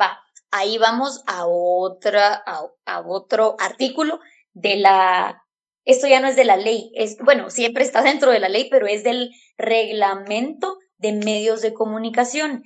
Va, 0.00 0.18
ahí 0.50 0.78
vamos 0.78 1.22
a 1.26 1.46
otra, 1.46 2.42
a, 2.44 2.62
a 2.86 3.00
otro 3.06 3.56
artículo 3.60 4.18
de 4.52 4.76
la, 4.76 5.44
esto 5.86 6.08
ya 6.08 6.20
no 6.20 6.28
es 6.28 6.36
de 6.36 6.44
la 6.44 6.56
ley, 6.56 6.90
es, 6.94 7.16
bueno, 7.24 7.48
siempre 7.48 7.84
está 7.84 8.02
dentro 8.02 8.32
de 8.32 8.40
la 8.40 8.48
ley, 8.48 8.68
pero 8.70 8.86
es 8.86 9.04
del 9.04 9.30
reglamento 9.56 10.76
de 10.98 11.12
medios 11.12 11.62
de 11.62 11.72
comunicación. 11.72 12.62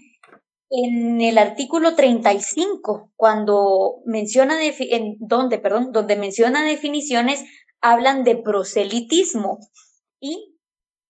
En 0.71 1.21
el 1.21 1.37
artículo 1.37 1.95
35, 1.95 3.13
cuando 3.17 3.99
menciona, 4.07 4.59
en 4.63 5.17
donde, 5.19 5.59
perdón, 5.59 5.93
donde 5.93 6.17
menciona 6.17 6.65
definiciones, 6.65 7.45
hablan 7.81 8.25
de 8.25 8.37
proselitismo 8.37 9.59
y 10.21 10.57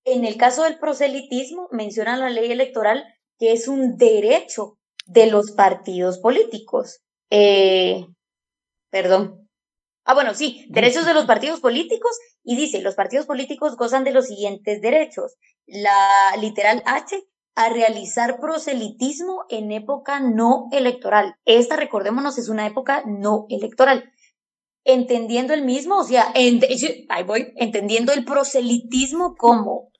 En 0.04 0.24
el 0.24 0.38
caso 0.38 0.64
del 0.64 0.78
proselitismo, 0.78 1.68
menciona 1.72 2.16
la 2.16 2.30
ley 2.30 2.50
electoral 2.50 3.04
que 3.38 3.52
es 3.52 3.68
un 3.68 3.98
derecho 3.98 4.78
de 5.06 5.26
los 5.26 5.52
partidos 5.52 6.18
políticos. 6.18 7.00
Eh, 7.30 8.06
perdón. 8.90 9.49
Ah, 10.04 10.14
bueno, 10.14 10.34
sí, 10.34 10.66
derechos 10.70 11.06
de 11.06 11.14
los 11.14 11.26
partidos 11.26 11.60
políticos 11.60 12.18
y 12.42 12.56
dice, 12.56 12.80
los 12.80 12.94
partidos 12.94 13.26
políticos 13.26 13.76
gozan 13.76 14.04
de 14.04 14.12
los 14.12 14.26
siguientes 14.26 14.80
derechos. 14.80 15.36
La 15.66 16.36
literal 16.40 16.82
H, 16.86 17.22
a 17.54 17.68
realizar 17.68 18.40
proselitismo 18.40 19.44
en 19.50 19.70
época 19.72 20.20
no 20.20 20.68
electoral. 20.72 21.34
Esta, 21.44 21.76
recordémonos, 21.76 22.38
es 22.38 22.48
una 22.48 22.66
época 22.66 23.02
no 23.06 23.46
electoral. 23.50 24.10
Entendiendo 24.84 25.52
el 25.52 25.62
mismo, 25.62 25.98
o 25.98 26.04
sea, 26.04 26.32
ahí 26.34 27.22
voy, 27.26 27.52
entendiendo 27.56 28.12
el 28.12 28.24
proselitismo 28.24 29.34
como 29.36 29.90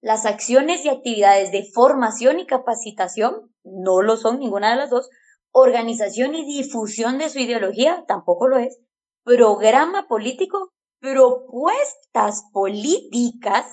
las 0.00 0.24
acciones 0.24 0.84
y 0.84 0.88
actividades 0.88 1.52
de 1.52 1.64
formación 1.74 2.40
y 2.40 2.46
capacitación, 2.46 3.52
no 3.64 4.02
lo 4.02 4.16
son 4.16 4.38
ninguna 4.38 4.70
de 4.70 4.76
las 4.76 4.90
dos, 4.90 5.10
organización 5.50 6.34
y 6.34 6.44
difusión 6.44 7.18
de 7.18 7.28
su 7.28 7.38
ideología, 7.38 8.04
tampoco 8.08 8.48
lo 8.48 8.58
es, 8.58 8.78
programa 9.24 10.06
político, 10.06 10.72
propuestas 11.00 12.44
políticas, 12.52 13.66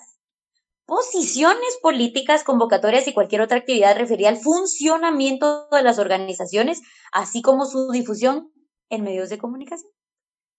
posiciones 0.85 1.77
políticas, 1.81 2.43
convocatorias 2.43 3.07
y 3.07 3.13
cualquier 3.13 3.41
otra 3.41 3.57
actividad 3.57 3.97
referida 3.97 4.29
al 4.29 4.37
funcionamiento 4.37 5.67
de 5.71 5.83
las 5.83 5.99
organizaciones, 5.99 6.81
así 7.11 7.41
como 7.41 7.65
su 7.65 7.91
difusión 7.91 8.51
en 8.89 9.03
medios 9.03 9.29
de 9.29 9.37
comunicación. 9.37 9.91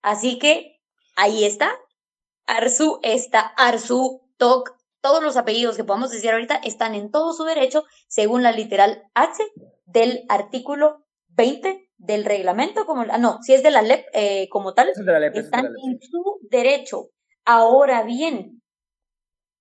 Así 0.03 0.39
que 0.39 0.81
ahí 1.17 1.45
está. 1.45 1.79
Arzu 2.47 2.99
está, 3.03 3.41
Arzu, 3.41 4.23
Toc, 4.37 4.75
todos 5.01 5.23
los 5.23 5.37
apellidos 5.37 5.77
que 5.77 5.85
podamos 5.85 6.11
decir 6.11 6.31
ahorita 6.31 6.57
están 6.57 6.95
en 6.95 7.11
todo 7.11 7.33
su 7.33 7.45
derecho 7.45 7.85
según 8.09 8.43
la 8.43 8.53
literal 8.53 9.03
H 9.15 9.43
del 9.85 10.25
artículo 10.29 11.05
20 11.29 11.92
del 12.03 12.25
reglamento, 12.25 12.85
como, 12.85 13.03
ah, 13.03 13.19
no, 13.19 13.39
si 13.43 13.55
es 13.55 13.63
de 13.63 13.71
la 13.71 13.81
LEP 13.81 14.05
eh, 14.13 14.49
como 14.51 14.75
tal, 14.75 14.89
están 14.89 15.67
en 15.67 16.01
su 16.01 16.39
derecho. 16.51 17.11
Ahora 17.45 18.03
bien, 18.03 18.61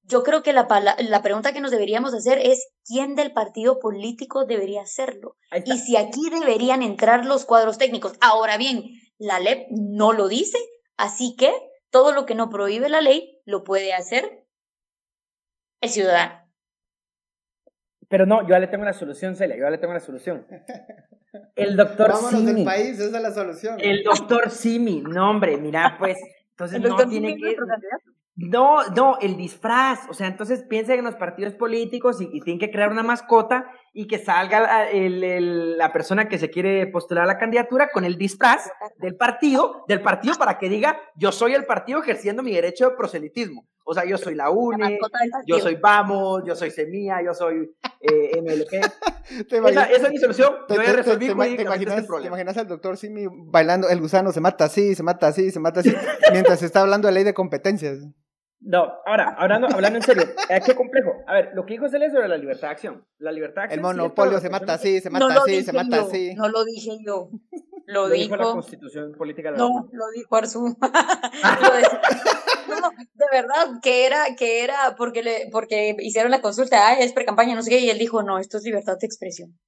yo 0.03 0.23
creo 0.23 0.41
que 0.41 0.51
la, 0.51 0.67
la 0.97 1.21
pregunta 1.21 1.53
que 1.53 1.61
nos 1.61 1.69
deberíamos 1.69 2.13
hacer 2.15 2.39
es 2.39 2.71
quién 2.83 3.15
del 3.15 3.31
partido 3.31 3.79
político 3.79 4.45
debería 4.45 4.81
hacerlo 4.81 5.37
y 5.65 5.77
si 5.77 5.97
aquí 5.97 6.29
deberían 6.31 6.81
entrar 6.81 7.25
los 7.25 7.45
cuadros 7.45 7.77
técnicos. 7.77 8.13
Ahora 8.21 8.57
bien, 8.57 8.85
la 9.19 9.39
LEP 9.39 9.67
no 9.69 10.11
lo 10.11 10.27
dice, 10.27 10.57
así 10.97 11.35
que 11.37 11.53
todo 11.91 12.11
lo 12.11 12.25
que 12.25 12.33
no 12.35 12.49
prohíbe 12.49 12.89
la 12.89 13.01
ley 13.01 13.39
lo 13.45 13.63
puede 13.63 13.93
hacer 13.93 14.47
el 15.81 15.89
ciudadano. 15.89 16.41
Pero 18.09 18.25
no, 18.25 18.41
yo 18.41 18.49
ya 18.49 18.59
le 18.59 18.67
tengo 18.67 18.81
una 18.81 18.93
solución, 18.93 19.35
Celia, 19.35 19.55
yo 19.55 19.63
ya 19.63 19.69
le 19.69 19.77
tengo 19.77 19.91
una 19.91 19.99
solución. 19.99 20.47
El 21.61 21.77
doctor 21.77 22.11
Vámonos 22.11 22.45
del 22.45 22.63
país, 22.63 22.99
esa 22.99 23.17
es 23.17 23.23
la 23.23 23.31
solución. 23.31 23.75
El 23.79 24.03
doctor 24.03 24.49
Simi, 24.49 25.01
no 25.01 25.29
hombre, 25.29 25.57
mira, 25.57 25.95
pues, 25.99 26.17
entonces 26.51 26.81
no 26.81 26.95
tiene 27.07 27.37
que... 27.37 27.55
No, 28.35 28.87
no, 28.95 29.19
el 29.19 29.37
disfraz. 29.37 30.09
O 30.09 30.13
sea, 30.13 30.27
entonces 30.27 30.63
piensen 30.63 30.99
en 30.99 31.05
los 31.05 31.15
partidos 31.15 31.53
políticos 31.53 32.21
y, 32.21 32.27
tienen 32.41 32.59
que 32.59 32.71
crear 32.71 32.91
una 32.91 33.03
mascota 33.03 33.69
y 33.93 34.07
que 34.07 34.19
salga 34.19 34.59
la, 34.61 34.87
la, 34.93 35.91
persona 35.91 36.29
que 36.29 36.37
se 36.37 36.49
quiere 36.49 36.87
postular 36.87 37.25
a 37.25 37.27
la 37.27 37.37
candidatura 37.37 37.89
con 37.89 38.05
el 38.05 38.17
disfraz 38.17 38.71
del 38.97 39.15
partido, 39.15 39.83
del 39.87 40.01
partido 40.01 40.35
para 40.35 40.57
que 40.57 40.69
diga, 40.69 41.01
yo 41.15 41.31
soy 41.31 41.53
el 41.53 41.65
partido 41.65 41.99
ejerciendo 41.99 42.41
mi 42.41 42.53
derecho 42.53 42.89
de 42.89 42.95
proselitismo. 42.95 43.67
O 43.83 43.93
sea, 43.93 44.05
yo 44.05 44.17
soy 44.17 44.35
la 44.35 44.49
UNE, 44.49 44.99
yo 45.45 45.59
soy 45.59 45.75
Vamos, 45.75 46.43
yo 46.45 46.55
soy 46.55 46.71
Semilla, 46.71 47.21
yo 47.21 47.33
soy 47.33 47.69
eh, 47.99 48.41
MLP. 48.41 48.73
esa, 49.67 49.83
esa, 49.85 50.07
es 50.07 50.11
mi 50.11 50.17
solución. 50.19 50.53
Te, 50.67 50.75
yo 50.75 50.81
te, 50.81 51.17
te, 51.17 51.25
imaginas, 51.25 52.07
te 52.07 52.27
imaginas 52.27 52.57
al 52.57 52.67
doctor 52.67 52.95
Simi 52.95 53.25
bailando, 53.29 53.89
el 53.89 53.99
gusano 53.99 54.31
se 54.31 54.39
mata 54.39 54.65
así, 54.65 54.95
se 54.95 55.03
mata 55.03 55.27
así, 55.27 55.51
se 55.51 55.59
mata 55.59 55.81
así, 55.81 55.93
mientras 56.31 56.61
está 56.61 56.81
hablando 56.81 57.07
de 57.07 57.13
ley 57.15 57.23
de 57.23 57.33
competencias. 57.33 57.99
No, 58.63 58.93
ahora, 59.07 59.35
hablando, 59.39 59.67
hablando 59.73 59.97
en 59.97 60.03
serio, 60.03 60.23
eh, 60.49 60.61
qué 60.63 60.75
complejo. 60.75 61.11
A 61.25 61.33
ver, 61.33 61.49
lo 61.55 61.65
que 61.65 61.73
dijo 61.73 61.89
Celia 61.89 62.11
sobre 62.11 62.27
la 62.27 62.37
libertad 62.37 62.67
de 62.67 62.73
acción. 62.73 63.05
La 63.17 63.31
libertad 63.31 63.63
de 63.63 63.65
acción. 63.65 63.79
El 63.79 63.97
monopolio 63.97 64.39
se 64.39 64.51
mata 64.51 64.75
así, 64.75 65.01
se 65.01 65.09
mata 65.09 65.41
así, 65.41 65.63
se 65.63 65.73
mata 65.73 66.01
así. 66.01 66.35
No 66.35 66.47
lo 66.47 66.63
dije 66.63 66.97
yo. 67.05 67.29
Lo, 67.87 68.07
dijo, 68.07 68.37
la 68.37 68.43
constitución 68.43 69.11
política 69.17 69.51
de 69.51 69.57
la 69.57 69.63
No, 69.63 69.89
lo 69.91 70.11
dijo 70.15 70.33
Arzu. 70.33 70.59
no, 72.69 72.89
de 73.13 73.25
verdad, 73.31 73.79
que 73.81 74.05
era, 74.05 74.35
que 74.37 74.63
era 74.63 74.95
porque 74.97 75.23
le, 75.23 75.49
porque 75.51 75.95
hicieron 75.99 76.31
la 76.31 76.41
consulta, 76.41 76.87
ah, 76.87 76.93
es 76.93 77.11
pre-campaña, 77.11 77.53
no 77.53 77.63
sé 77.63 77.71
qué, 77.71 77.79
y 77.79 77.89
él 77.89 77.97
dijo, 77.97 78.23
no, 78.23 78.39
esto 78.39 78.59
es 78.59 78.63
libertad 78.63 78.97
de 78.97 79.07
expresión. 79.07 79.59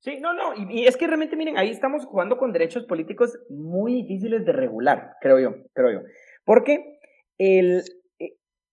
Sí, 0.00 0.18
no, 0.20 0.34
no, 0.34 0.52
y, 0.70 0.86
es 0.86 0.96
que 0.98 1.06
realmente, 1.06 1.36
miren, 1.36 1.56
ahí 1.56 1.70
estamos 1.70 2.04
jugando 2.04 2.36
con 2.36 2.52
derechos 2.52 2.84
políticos 2.84 3.38
muy 3.48 3.94
difíciles 4.02 4.44
de 4.44 4.52
regular, 4.52 5.12
creo 5.22 5.38
yo, 5.38 5.54
creo 5.72 5.92
yo. 5.92 6.00
Porque 6.44 6.98
el, 7.38 7.82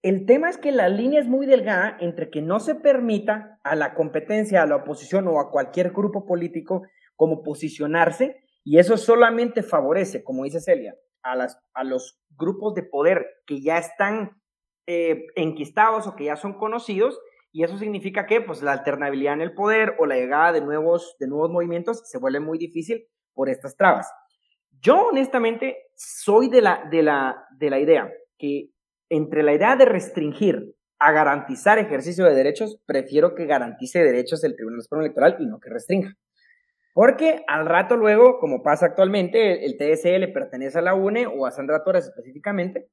el 0.08 0.26
tema 0.26 0.50
es 0.50 0.58
que 0.58 0.72
la 0.72 0.90
línea 0.90 1.20
es 1.20 1.28
muy 1.28 1.46
delgada 1.46 1.98
entre 2.00 2.30
que 2.30 2.42
no 2.42 2.60
se 2.60 2.76
permita 2.76 3.60
a 3.64 3.76
la 3.76 3.94
competencia, 3.94 4.62
a 4.62 4.66
la 4.66 4.78
oposición 4.78 5.28
o 5.28 5.40
a 5.40 5.52
cualquier 5.52 5.92
grupo 5.92 6.26
político 6.26 6.84
como 7.16 7.44
posicionarse, 7.44 8.44
y 8.64 8.80
eso 8.80 8.98
solamente 8.98 9.64
favorece, 9.64 10.24
como 10.24 10.44
dice 10.44 10.62
Celia, 10.62 10.96
a, 11.24 11.84
los 11.84 12.22
grupos 12.30 12.74
de 12.74 12.84
poder 12.84 13.26
que 13.46 13.62
ya 13.62 13.78
están 13.78 14.42
eh, 14.86 15.26
enquistados 15.36 16.08
o 16.08 16.16
que 16.16 16.26
ya 16.26 16.36
son 16.36 16.54
conocidos, 16.54 17.20
y 17.52 17.64
eso 17.64 17.78
significa 17.78 18.26
que 18.28 18.40
pues, 18.40 18.62
la 18.62 18.74
alternabilidad 18.74 19.34
en 19.34 19.42
el 19.42 19.54
poder 19.54 19.96
o 20.00 20.06
la 20.06 20.16
llegada 20.16 20.54
de 20.54 20.62
nuevos, 20.62 21.16
de 21.20 21.28
nuevos 21.28 21.50
movimientos 21.50 22.04
se 22.06 22.18
vuelve 22.18 22.40
muy 22.40 22.58
difícil 22.58 23.08
por 23.34 23.50
estas 23.50 23.76
trabas. 23.76 24.10
Yo 24.80 25.08
honestamente 25.08 25.78
soy 25.96 26.50
de 26.50 26.62
la, 26.62 26.88
de 26.92 27.04
la, 27.04 27.46
de 27.58 27.70
la 27.70 27.80
idea 27.80 28.12
que 28.38 28.70
entre 29.10 29.44
la 29.44 29.54
idea 29.54 29.76
de 29.76 29.86
restringir 29.86 30.76
a 31.00 31.12
garantizar 31.12 31.78
ejercicio 31.78 32.26
de 32.26 32.34
derechos, 32.34 32.80
prefiero 32.86 33.36
que 33.36 33.46
garantice 33.46 34.04
derechos 34.04 34.44
el 34.44 34.56
Tribunal 34.56 34.82
Supremo 34.82 35.04
Electoral 35.04 35.38
y 35.40 35.46
no 35.46 35.60
que 35.60 35.70
restrinja. 35.70 36.14
Porque 36.94 37.44
al 37.48 37.68
rato 37.68 37.96
luego, 37.96 38.40
como 38.40 38.64
pasa 38.64 38.88
actualmente, 38.88 39.66
el 39.66 39.78
TSE 39.78 40.18
le 40.18 40.30
pertenece 40.30 40.80
a 40.80 40.82
la 40.82 40.96
UNE 40.96 41.28
o 41.28 41.46
a 41.46 41.52
Sandra 41.52 41.84
Torres 41.84 42.06
específicamente, 42.06 42.90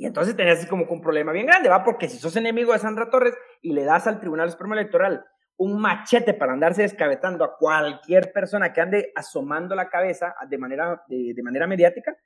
y 0.00 0.06
entonces 0.06 0.34
tenés 0.34 0.64
como 0.64 0.86
un 0.88 1.02
problema 1.02 1.30
bien 1.30 1.44
grande, 1.44 1.68
¿va? 1.68 1.84
Porque 1.84 2.08
si 2.08 2.16
sos 2.16 2.34
enemigo 2.36 2.72
de 2.72 2.78
Sandra 2.78 3.10
Torres 3.10 3.34
y 3.60 3.74
le 3.74 3.84
das 3.84 4.06
al 4.06 4.18
Tribunal 4.18 4.50
Supremo 4.50 4.72
Electoral 4.72 5.22
un 5.58 5.78
machete 5.78 6.32
para 6.32 6.54
andarse 6.54 6.80
descabetando 6.80 7.44
a 7.44 7.58
cualquier 7.58 8.32
persona 8.32 8.72
que 8.72 8.80
ande 8.80 9.12
asomando 9.14 9.74
la 9.74 9.90
cabeza 9.90 10.34
de 10.48 10.56
manera, 10.56 11.02
de, 11.06 11.42
manera 11.42 11.66
mediática, 11.66 12.16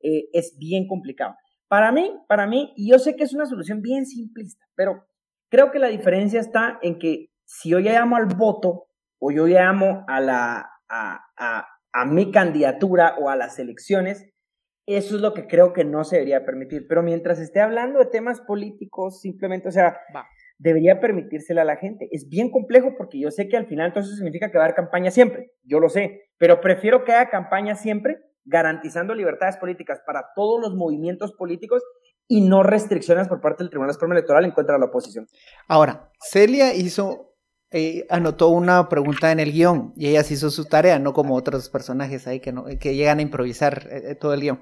eh, 0.00 0.30
es 0.32 0.56
bien 0.58 0.86
complicado. 0.86 1.36
Para 1.68 1.92
mí, 1.92 2.12
para 2.28 2.46
mí, 2.46 2.72
y 2.76 2.90
yo 2.90 2.98
sé 2.98 3.14
que 3.14 3.24
es 3.24 3.34
una 3.34 3.46
solución 3.46 3.82
bien 3.82 4.06
simplista, 4.06 4.66
pero 4.74 5.06
creo 5.50 5.70
que 5.70 5.78
la 5.78 5.88
diferencia 5.88 6.40
está 6.40 6.78
en 6.82 6.98
que 6.98 7.30
si 7.44 7.70
yo 7.70 7.78
llamo 7.78 8.16
al 8.16 8.26
voto 8.26 8.88
o 9.20 9.30
yo 9.30 9.46
llamo 9.46 10.04
a, 10.08 10.20
la, 10.20 10.70
a, 10.88 11.20
a, 11.36 11.66
a 11.92 12.04
mi 12.06 12.30
candidatura 12.30 13.16
o 13.18 13.28
a 13.28 13.36
las 13.36 13.58
elecciones, 13.58 14.30
eso 14.86 15.16
es 15.16 15.20
lo 15.20 15.34
que 15.34 15.46
creo 15.46 15.74
que 15.74 15.84
no 15.84 16.02
se 16.04 16.16
debería 16.16 16.46
permitir. 16.46 16.86
Pero 16.88 17.02
mientras 17.02 17.38
esté 17.40 17.60
hablando 17.60 17.98
de 17.98 18.06
temas 18.06 18.40
políticos, 18.40 19.20
simplemente, 19.20 19.68
o 19.68 19.72
sea, 19.72 19.98
debería 20.56 20.98
permitírsela 20.98 21.60
a 21.60 21.66
la 21.66 21.76
gente. 21.76 22.08
Es 22.10 22.30
bien 22.30 22.50
complejo 22.50 22.94
porque 22.96 23.20
yo 23.20 23.30
sé 23.30 23.48
que 23.48 23.58
al 23.58 23.66
final 23.66 23.92
todo 23.92 24.04
eso 24.04 24.14
significa 24.14 24.50
que 24.50 24.56
va 24.56 24.64
a 24.64 24.66
haber 24.66 24.76
campaña 24.76 25.10
siempre. 25.10 25.52
Yo 25.62 25.78
lo 25.78 25.90
sé. 25.90 26.30
Pero 26.38 26.62
prefiero 26.62 27.04
que 27.04 27.12
haya 27.12 27.28
campaña 27.28 27.74
siempre 27.74 28.18
garantizando 28.48 29.14
libertades 29.14 29.56
políticas 29.56 30.00
para 30.06 30.26
todos 30.34 30.60
los 30.60 30.74
movimientos 30.74 31.32
políticos 31.32 31.82
y 32.26 32.40
no 32.40 32.62
restricciones 32.62 33.28
por 33.28 33.40
parte 33.40 33.62
del 33.62 33.70
Tribunal 33.70 33.92
Supremo 33.92 34.14
Electoral 34.14 34.44
en 34.44 34.50
contra 34.52 34.74
de 34.74 34.80
la 34.80 34.86
oposición. 34.86 35.26
Ahora, 35.66 36.10
Celia 36.20 36.74
hizo, 36.74 37.34
eh, 37.70 38.06
anotó 38.10 38.48
una 38.48 38.88
pregunta 38.88 39.32
en 39.32 39.40
el 39.40 39.52
guion 39.52 39.92
y 39.96 40.08
ella 40.08 40.20
hizo 40.20 40.50
su 40.50 40.64
tarea, 40.64 40.98
no 40.98 41.12
como 41.12 41.34
otros 41.34 41.68
personajes 41.70 42.26
ahí 42.26 42.40
que, 42.40 42.52
no, 42.52 42.64
que 42.64 42.94
llegan 42.94 43.18
a 43.18 43.22
improvisar 43.22 43.86
eh, 43.90 44.14
todo 44.14 44.34
el 44.34 44.40
guion. 44.40 44.60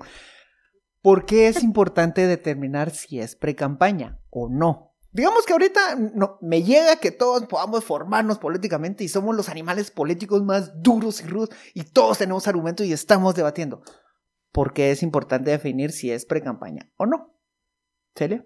¿Por 1.02 1.25
qué 1.25 1.49
es 1.49 1.62
importante 1.62 2.26
determinar 2.26 2.90
si 2.90 3.21
es 3.21 3.37
pre-campaña 3.37 4.19
o 4.31 4.49
no? 4.49 4.96
Digamos 5.17 5.47
que 5.47 5.55
ahorita 5.55 5.97
no, 5.97 6.37
me 6.43 6.63
llega 6.63 6.97
que 6.97 7.11
todos 7.11 7.47
podamos 7.47 7.83
formarnos 7.83 8.37
políticamente 8.37 9.03
y 9.03 9.09
somos 9.09 9.35
los 9.35 9.49
animales 9.49 9.91
políticos 9.91 10.43
más 10.43 10.83
duros 10.83 11.23
y 11.23 11.27
rudos 11.27 11.49
y 11.73 11.85
todos 11.85 12.19
tenemos 12.19 12.47
argumentos 12.47 12.85
y 12.85 12.93
estamos 12.93 13.35
debatiendo. 13.35 13.81
¿Por 14.53 14.75
qué 14.75 14.91
es 14.91 15.03
importante 15.03 15.51
definir 15.51 15.93
si 15.93 16.11
es 16.11 16.27
pre-campaña 16.27 16.93
o 16.99 17.07
no? 17.07 17.35
¿Celia? 18.15 18.45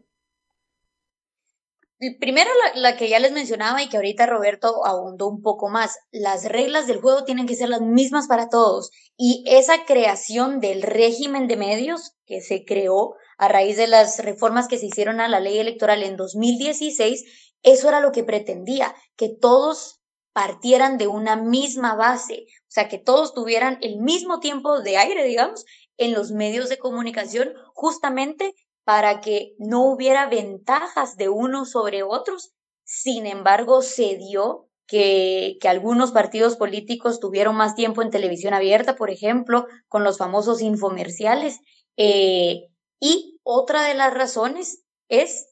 Primero 2.19 2.49
la, 2.77 2.97
que 2.97 3.11
ya 3.11 3.19
les 3.19 3.33
mencionaba 3.33 3.83
y 3.83 3.91
que 3.91 3.99
ahorita 3.99 4.25
Roberto 4.25 4.87
ahondó 4.87 5.29
un 5.29 5.43
poco 5.43 5.69
más, 5.69 5.99
las 6.11 6.47
reglas 6.47 6.87
del 6.87 6.99
juego 6.99 7.25
tienen 7.25 7.47
que 7.47 7.57
ser 7.57 7.69
las 7.69 7.83
mismas 7.83 8.27
para 8.27 8.49
todos. 8.49 8.91
Y 9.19 9.45
esa 9.47 9.85
creación 9.85 10.61
del 10.61 10.81
régimen 10.81 11.47
de 11.47 11.59
medios 11.59 12.17
que 12.25 12.41
se 12.41 12.65
creó 12.65 13.17
a 13.37 13.49
raíz 13.49 13.77
de 13.77 13.87
las 13.87 14.25
reformas 14.25 14.67
que 14.67 14.79
se 14.79 14.87
hicieron 14.87 15.21
a 15.21 15.29
la 15.29 15.41
ley 15.41 15.59
electoral 15.59 16.03
en 16.03 16.17
2016, 16.17 17.51
eso 17.63 17.89
era 17.91 18.01
lo 18.01 18.13
que 18.13 18.25
pretendía, 18.25 18.95
que 19.17 19.29
todos 19.29 20.01
partieran 20.33 20.97
de 20.97 21.07
una 21.07 21.37
misma 21.37 21.97
base, 21.97 22.47
o 22.63 22.71
sea, 22.71 22.89
que 22.89 22.99
todos 22.99 23.35
tuvieran 23.35 23.79
el 23.83 23.99
mismo 24.01 24.41
tiempo 24.41 24.81
de 24.81 24.97
aire, 24.97 25.23
digamos, 25.25 25.67
en 25.99 26.15
los 26.15 26.31
medios 26.31 26.71
de 26.71 26.79
comunicación, 26.79 27.53
justamente 27.75 28.55
para 28.85 29.21
que 29.21 29.55
no 29.59 29.85
hubiera 29.85 30.29
ventajas 30.29 31.17
de 31.17 31.29
unos 31.29 31.71
sobre 31.71 32.03
otros. 32.03 32.53
Sin 32.85 33.27
embargo, 33.27 33.83
se 33.83 34.17
dio 34.17 34.69
que, 34.87 35.57
que, 35.61 35.69
algunos 35.69 36.11
partidos 36.11 36.57
políticos 36.57 37.21
tuvieron 37.21 37.55
más 37.55 37.77
tiempo 37.77 38.03
en 38.03 38.11
televisión 38.11 38.55
abierta, 38.55 38.97
por 38.97 39.11
ejemplo, 39.11 39.67
con 39.89 40.03
los 40.03 40.19
famosos 40.19 40.61
infomerciales. 40.61 41.61
Eh, 41.97 42.69
y 42.99 43.39
otra 43.43 43.83
de 43.83 43.95
las 43.95 44.13
razones 44.13 44.85
es 45.09 45.51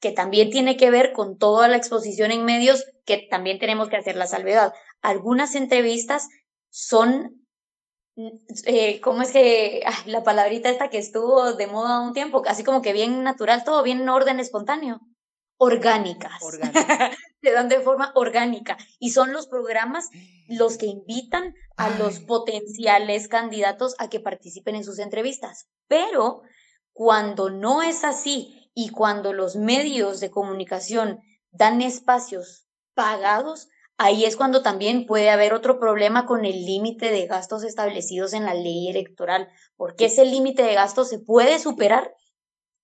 que 0.00 0.12
también 0.12 0.50
tiene 0.50 0.76
que 0.76 0.90
ver 0.90 1.12
con 1.12 1.38
toda 1.38 1.68
la 1.68 1.76
exposición 1.76 2.32
en 2.32 2.44
medios, 2.44 2.84
que 3.04 3.26
también 3.30 3.58
tenemos 3.58 3.88
que 3.88 3.96
hacer 3.96 4.16
la 4.16 4.26
salvedad. 4.26 4.72
Algunas 5.02 5.54
entrevistas 5.54 6.28
son 6.70 7.39
eh, 8.16 9.00
¿cómo 9.00 9.22
es 9.22 9.32
que 9.32 9.82
la 10.06 10.22
palabrita 10.22 10.68
esta 10.68 10.90
que 10.90 10.98
estuvo 10.98 11.54
de 11.54 11.66
moda 11.66 12.00
un 12.00 12.12
tiempo? 12.12 12.42
Así 12.46 12.64
como 12.64 12.82
que 12.82 12.92
bien 12.92 13.22
natural, 13.22 13.64
todo 13.64 13.82
bien 13.82 14.00
en 14.00 14.08
orden 14.08 14.40
espontáneo. 14.40 15.00
Orgánicas. 15.62 16.40
Se 17.42 17.52
dan 17.52 17.68
de 17.68 17.80
forma 17.80 18.12
orgánica. 18.14 18.78
Y 18.98 19.10
son 19.10 19.32
los 19.32 19.46
programas 19.46 20.08
los 20.48 20.78
que 20.78 20.86
invitan 20.86 21.54
a 21.76 21.90
los 21.90 22.20
potenciales 22.20 23.28
candidatos 23.28 23.94
a 23.98 24.08
que 24.08 24.20
participen 24.20 24.74
en 24.74 24.84
sus 24.84 24.98
entrevistas. 24.98 25.68
Pero 25.86 26.42
cuando 26.92 27.50
no 27.50 27.82
es 27.82 28.04
así 28.04 28.70
y 28.74 28.90
cuando 28.90 29.32
los 29.32 29.56
medios 29.56 30.20
de 30.20 30.30
comunicación 30.30 31.20
dan 31.50 31.82
espacios 31.82 32.66
pagados, 32.94 33.68
ahí 34.00 34.24
es 34.24 34.34
cuando 34.34 34.62
también 34.62 35.04
puede 35.04 35.28
haber 35.28 35.52
otro 35.52 35.78
problema 35.78 36.24
con 36.24 36.46
el 36.46 36.64
límite 36.64 37.10
de 37.10 37.26
gastos 37.26 37.62
establecidos 37.64 38.32
en 38.32 38.46
la 38.46 38.54
ley 38.54 38.88
electoral, 38.88 39.48
porque 39.76 40.06
ese 40.06 40.24
límite 40.24 40.62
de 40.62 40.74
gastos 40.74 41.10
se 41.10 41.18
puede 41.18 41.58
superar, 41.58 42.14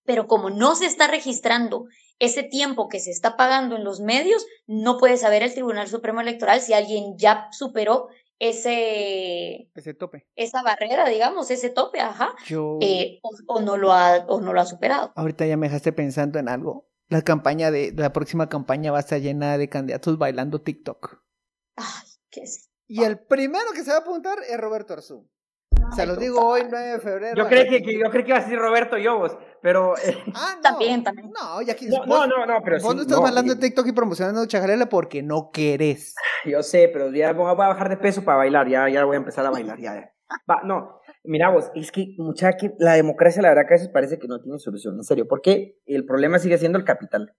pero 0.05 0.27
como 0.27 0.51
no 0.51 0.75
se 0.75 0.85
está 0.85 1.07
registrando 1.07 1.87
ese 2.19 2.43
tiempo 2.43 2.89
que 2.89 3.01
se 3.01 3.11
está 3.11 3.35
pagando 3.39 3.77
en 3.77 3.85
los 3.85 4.01
medios, 4.01 4.45
no 4.67 4.99
puede 4.99 5.17
saber 5.17 5.43
el 5.43 5.55
Tribunal 5.55 5.89
Supremo 5.89 6.21
Electoral 6.21 6.61
si 6.61 6.75
alguien 6.75 7.17
ya 7.17 7.49
superó 7.51 8.09
ese 8.39 9.71
ese 9.75 9.95
tope. 9.95 10.27
esa 10.37 10.63
barrera 10.63 11.09
digamos 11.09 11.51
ese 11.51 11.71
tope 11.71 12.01
ajá 12.01 12.35
eh, 12.83 13.19
o, 13.47 13.63
no 13.63 13.79
lo 13.79 13.93
ha 13.93 14.27
o 14.29 14.43
no 14.43 14.53
lo 14.53 14.61
ha 14.61 14.67
superado. 14.67 15.13
Ahorita 15.17 15.47
ya 15.47 15.57
me 15.57 15.69
dejaste 15.69 15.95
pensando 15.95 16.39
en 16.39 16.51
algo 16.51 16.87
la 17.09 17.23
campaña 17.23 17.71
de 17.71 17.93
la 17.97 18.13
próxima 18.13 18.49
campaña 18.49 18.93
va 18.93 18.99
a 18.99 19.01
estar 19.01 19.21
llena 19.21 19.59
de 19.59 19.69
candidatos 19.69 20.19
bailando 20.19 20.61
TikTok. 20.61 21.23
Ay, 21.77 22.09
qué 22.31 22.43
es. 22.43 22.71
Y 22.89 23.03
el 23.03 23.19
primero 23.19 23.73
que 23.73 23.83
se 23.83 23.91
va 23.91 23.99
a 23.99 24.01
apuntar 24.01 24.39
es 24.49 24.59
Roberto 24.59 24.93
Arzú. 24.93 25.29
Se 25.95 26.05
los 26.05 26.19
digo 26.19 26.41
hoy, 26.41 26.63
9 26.69 26.87
de 26.87 27.01
febrero. 27.01 27.37
Yo 27.37 27.49
creí 27.49 27.83
que, 27.83 27.99
yo 27.99 28.11
creí 28.11 28.25
que 28.25 28.31
iba 28.31 28.39
a 28.39 28.43
decir 28.43 28.59
Roberto 28.59 28.99
Yobos, 28.99 29.37
pero. 29.63 29.97
Eh, 29.99 30.17
ah, 30.35 30.55
no. 30.57 30.63
También, 30.63 31.05
también. 31.05 31.31
No, 31.31 31.63
ya 31.63 31.75
que. 31.75 31.87
No, 31.87 32.05
no, 32.05 32.27
no, 32.27 32.47
no, 32.47 32.61
pero 32.65 32.81
Vos 32.81 32.97
no 32.97 33.03
estás 33.03 33.21
bailando 33.21 33.55
de 33.55 33.61
TikTok 33.61 33.87
y 33.87 33.93
promocionando 33.93 34.47
Chajarela 34.47 34.89
porque 34.89 35.23
no 35.23 35.51
querés. 35.53 36.15
Yo 36.45 36.63
sé, 36.63 36.91
pero 36.93 37.11
ya 37.13 37.33
voy 37.33 37.51
a 37.51 37.55
bajar 37.55 37.89
de 37.89 37.97
peso 37.97 38.25
para 38.25 38.39
bailar, 38.39 38.69
ya, 38.69 38.89
ya 38.89 39.05
voy 39.05 39.15
a 39.15 39.19
empezar 39.19 39.47
a 39.47 39.51
bailar, 39.53 39.79
ya. 39.79 40.13
Va, 40.51 40.63
no, 40.65 41.01
Mira 41.27 41.51
vos, 41.51 41.71
es 41.75 41.93
que 41.93 42.15
mucha 42.19 42.53
que 42.53 42.73
la 42.79 42.95
democracia 42.95 43.43
la 43.43 43.49
verdad 43.49 43.67
que 43.67 43.75
a 43.75 43.79
veces 43.79 43.89
parece 43.89 44.19
que 44.19 44.29
no 44.29 44.41
tiene 44.41 44.59
solución, 44.59 44.97
en 44.97 45.05
serio, 45.05 45.27
porque 45.29 45.79
el 45.87 46.05
problema 46.05 46.39
sigue 46.39 46.59
siendo 46.59 46.79
el 46.79 46.85
capital. 46.85 47.35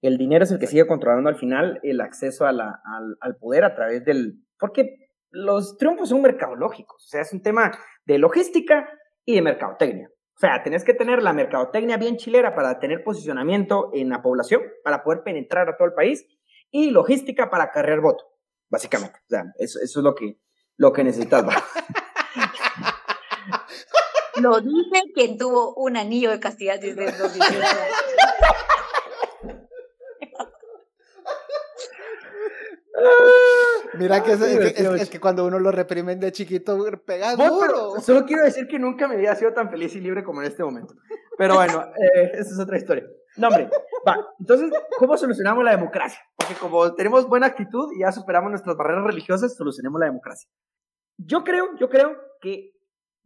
El 0.00 0.16
dinero 0.16 0.44
es 0.44 0.50
el 0.50 0.58
que 0.58 0.66
sigue 0.66 0.86
controlando 0.86 1.28
al 1.28 1.36
final 1.36 1.80
el 1.82 2.00
acceso 2.00 2.46
a 2.46 2.52
la, 2.52 2.80
al, 2.84 3.16
al, 3.20 3.36
poder 3.36 3.64
a 3.64 3.74
través 3.74 4.04
del... 4.04 4.44
Porque 4.58 5.10
los 5.30 5.76
triunfos 5.76 6.08
son 6.08 6.22
mercadológicos, 6.22 7.04
o 7.04 7.08
sea, 7.08 7.22
es 7.22 7.32
un 7.32 7.42
tema 7.42 7.72
de 8.04 8.18
logística 8.18 8.88
y 9.24 9.34
de 9.34 9.42
mercadotecnia. 9.42 10.08
O 10.08 10.40
sea, 10.40 10.62
tenés 10.62 10.84
que 10.84 10.94
tener 10.94 11.20
la 11.22 11.32
mercadotecnia 11.32 11.96
bien 11.96 12.16
chilera 12.16 12.54
para 12.54 12.78
tener 12.78 13.02
posicionamiento 13.02 13.90
en 13.92 14.08
la 14.08 14.22
población, 14.22 14.62
para 14.84 15.02
poder 15.02 15.22
penetrar 15.24 15.68
a 15.68 15.76
todo 15.76 15.88
el 15.88 15.94
país, 15.94 16.24
y 16.70 16.90
logística 16.90 17.50
para 17.50 17.72
cargar 17.72 18.00
voto, 18.00 18.24
básicamente. 18.70 19.18
O 19.18 19.28
sea, 19.28 19.44
eso, 19.58 19.80
eso 19.82 19.98
es 19.98 20.04
lo 20.04 20.14
que, 20.14 20.38
lo 20.76 20.92
que 20.92 21.02
necesitas. 21.02 21.44
Lo 24.40 24.60
dice 24.60 25.02
quien 25.14 25.38
tuvo 25.38 25.74
un 25.74 25.96
anillo 25.96 26.30
de 26.30 26.40
castidad 26.40 26.80
desde 26.80 27.06
el 27.06 27.14
Mira 33.94 34.22
que 34.22 34.32
es, 34.32 34.40
es, 34.40 35.10
que 35.10 35.20
cuando 35.20 35.44
uno 35.46 35.58
lo 35.58 35.70
reprimen 35.70 36.20
de 36.20 36.32
chiquito 36.32 36.78
pega 37.04 37.34
duro. 37.34 38.00
solo 38.00 38.24
quiero 38.24 38.44
decir 38.44 38.66
que 38.66 38.78
nunca 38.78 39.08
me 39.08 39.14
había 39.14 39.34
sido 39.34 39.52
tan 39.52 39.70
feliz 39.70 39.94
y 39.96 40.00
libre 40.00 40.22
como 40.22 40.40
en 40.40 40.48
este 40.48 40.62
momento. 40.62 40.94
Pero 41.36 41.54
bueno, 41.54 41.84
eh, 42.14 42.32
esa 42.34 42.54
es 42.54 42.58
otra 42.58 42.76
historia. 42.76 43.04
No, 43.36 43.48
hombre, 43.48 43.70
va. 44.06 44.16
Entonces, 44.40 44.70
¿cómo 44.98 45.16
solucionamos 45.16 45.64
la 45.64 45.72
democracia? 45.72 46.20
Porque 46.36 46.54
como 46.54 46.94
tenemos 46.94 47.28
buena 47.28 47.46
actitud 47.46 47.92
y 47.94 48.00
ya 48.00 48.12
superamos 48.12 48.50
nuestras 48.50 48.76
barreras 48.76 49.04
religiosas, 49.04 49.54
solucionemos 49.56 50.00
la 50.00 50.06
democracia. 50.06 50.48
Yo 51.18 51.44
creo, 51.44 51.76
yo 51.78 51.88
creo 51.88 52.16
que 52.40 52.72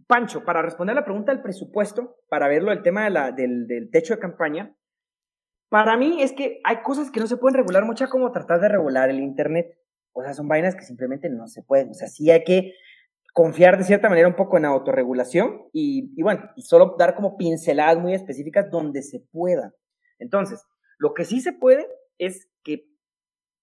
Pancho, 0.06 0.44
para 0.44 0.62
responder 0.62 0.94
la 0.94 1.04
pregunta 1.04 1.32
del 1.32 1.42
presupuesto, 1.42 2.16
para 2.28 2.48
verlo 2.48 2.72
el 2.72 2.82
tema 2.82 3.04
de 3.04 3.10
la, 3.10 3.32
del, 3.32 3.88
techo 3.90 4.14
de 4.14 4.20
campaña, 4.20 4.74
para 5.68 5.96
mí 5.96 6.22
es 6.22 6.32
que 6.32 6.60
hay 6.64 6.82
cosas 6.82 7.10
que 7.10 7.20
no 7.20 7.26
se 7.26 7.36
pueden 7.36 7.56
regular 7.56 7.84
mucho 7.84 8.08
como 8.08 8.30
tratar 8.30 8.60
de 8.60 8.68
regular 8.68 9.08
el 9.08 9.20
Internet. 9.20 9.78
O 10.12 10.22
sea, 10.22 10.34
son 10.34 10.48
vainas 10.48 10.74
que 10.74 10.82
simplemente 10.82 11.30
no 11.30 11.46
se 11.46 11.62
pueden. 11.62 11.90
O 11.90 11.94
sea, 11.94 12.08
sí 12.08 12.30
hay 12.30 12.44
que 12.44 12.74
confiar 13.32 13.78
de 13.78 13.84
cierta 13.84 14.10
manera 14.10 14.28
un 14.28 14.36
poco 14.36 14.58
en 14.58 14.66
autorregulación 14.66 15.62
y, 15.72 16.12
y 16.14 16.22
bueno, 16.22 16.50
y 16.56 16.62
solo 16.62 16.96
dar 16.98 17.14
como 17.14 17.38
pinceladas 17.38 17.98
muy 17.98 18.12
específicas 18.12 18.70
donde 18.70 19.02
se 19.02 19.20
pueda. 19.20 19.72
Entonces, 20.18 20.62
lo 20.98 21.14
que 21.14 21.24
sí 21.24 21.40
se 21.40 21.54
puede 21.54 21.88
es 22.18 22.50
que, 22.62 22.86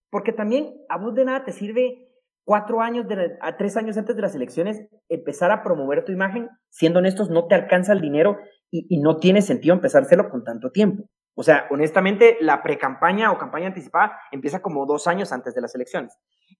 porque 0.09 0.33
también 0.33 0.81
a 0.89 0.97
vos 0.97 1.13
de 1.13 1.25
nada 1.25 1.45
te 1.45 1.51
sirve 1.51 2.08
cuatro 2.49 2.81
años, 2.81 3.07
de, 3.07 3.37
a 3.41 3.57
tres 3.57 3.77
años 3.77 3.95
antes 3.95 4.15
de 4.15 4.23
las 4.23 4.33
elecciones, 4.33 4.81
empezar 5.07 5.51
a 5.51 5.61
promover 5.61 6.03
tu 6.03 6.11
imagen, 6.11 6.49
siendo 6.71 6.97
honestos, 6.97 7.29
no 7.29 7.45
te 7.45 7.53
alcanza 7.53 7.93
el 7.93 8.01
dinero 8.01 8.37
y, 8.71 8.87
y 8.89 8.99
no 8.99 9.17
tiene 9.17 9.43
sentido 9.43 9.75
empezárselo 9.75 10.31
con 10.31 10.43
tanto 10.43 10.71
tiempo. 10.71 11.03
O 11.35 11.43
sea, 11.43 11.67
honestamente, 11.69 12.37
la 12.41 12.63
pre-campaña 12.63 13.31
o 13.31 13.37
campaña 13.37 13.67
anticipada 13.67 14.13
empieza 14.31 14.63
como 14.63 14.87
dos 14.87 15.05
años 15.05 15.31
antes 15.31 15.53
de 15.53 15.61
las 15.61 15.75
elecciones. 15.75 16.17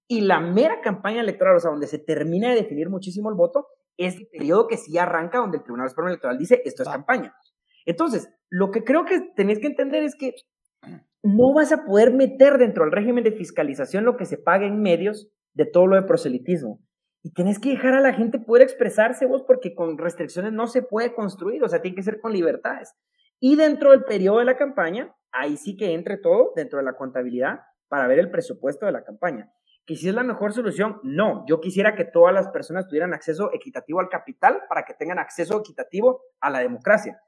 Y 0.08 0.22
la 0.22 0.40
mera 0.40 0.80
campaña 0.82 1.22
electoral, 1.22 1.56
o 1.56 1.60
sea, 1.60 1.72
donde 1.72 1.88
se 1.88 1.98
termina 1.98 2.50
de 2.50 2.58
definir 2.58 2.92
muchísimo 2.92 3.32
el 3.32 3.36
voto, 3.36 3.66
es 3.98 4.16
el 4.16 4.28
periodo 4.28 4.68
que 4.68 4.78
sí 4.78 4.96
arranca 5.00 5.40
donde 5.40 5.58
el 5.58 5.64
Tribunal 5.64 5.90
Supremo 5.90 6.10
Electoral 6.10 6.38
dice 6.38 6.62
esto 6.66 6.84
es 6.84 6.90
campaña. 6.90 7.34
Entonces, 7.88 8.30
lo 8.52 8.70
que 8.70 8.84
creo 8.84 9.06
que 9.06 9.22
tenéis 9.36 9.58
que 9.58 9.66
entender 9.66 10.04
es 10.04 10.16
que 10.16 10.36
no 11.24 11.52
vas 11.56 11.72
a 11.72 11.84
poder 11.84 12.14
meter 12.14 12.60
dentro 12.60 12.84
del 12.84 12.94
régimen 12.94 13.24
de 13.24 13.32
fiscalización 13.32 14.06
lo 14.06 14.18
que 14.18 14.26
se 14.26 14.38
paga 14.38 14.68
en 14.68 14.84
medios 14.84 15.32
de 15.60 15.66
todo 15.66 15.88
lo 15.88 15.98
de 15.98 16.04
proselitismo. 16.04 16.80
Y 17.22 17.34
tenés 17.34 17.60
que 17.60 17.72
dejar 17.72 17.94
a 17.94 18.00
la 18.00 18.14
gente 18.14 18.40
poder 18.40 18.64
expresarse 18.64 19.26
vos 19.26 19.44
porque 19.46 19.76
con 19.76 19.98
restricciones 19.98 20.54
no 20.54 20.68
se 20.68 20.82
puede 20.82 21.14
construir, 21.14 21.62
o 21.66 21.68
sea, 21.68 21.82
tiene 21.82 21.96
que 21.96 22.04
ser 22.04 22.22
con 22.22 22.32
libertades. 22.32 22.96
Y 23.42 23.58
dentro 23.58 23.92
del 23.92 24.06
periodo 24.06 24.40
de 24.40 24.46
la 24.46 24.56
campaña, 24.56 25.14
ahí 25.34 25.58
sí 25.58 25.76
que 25.76 25.94
entre 25.94 26.16
todo 26.16 26.54
dentro 26.56 26.80
de 26.80 26.86
la 26.86 26.94
contabilidad 26.94 27.60
para 27.90 28.08
ver 28.08 28.20
el 28.20 28.32
presupuesto 28.32 28.86
de 28.86 28.94
la 28.94 29.04
campaña. 29.04 29.52
¿Que 29.86 29.98
si 29.98 30.08
es 30.08 30.16
la 30.16 30.24
mejor 30.24 30.54
solución? 30.54 31.02
No, 31.04 31.44
yo 31.46 31.60
quisiera 31.60 31.94
que 31.94 32.06
todas 32.06 32.34
las 32.34 32.48
personas 32.50 32.88
tuvieran 32.88 33.14
acceso 33.14 33.52
equitativo 33.54 34.00
al 34.00 34.08
capital 34.08 34.62
para 34.70 34.84
que 34.84 34.94
tengan 34.94 35.20
acceso 35.20 35.60
equitativo 35.60 36.22
a 36.40 36.50
la 36.50 36.60
democracia 36.60 37.20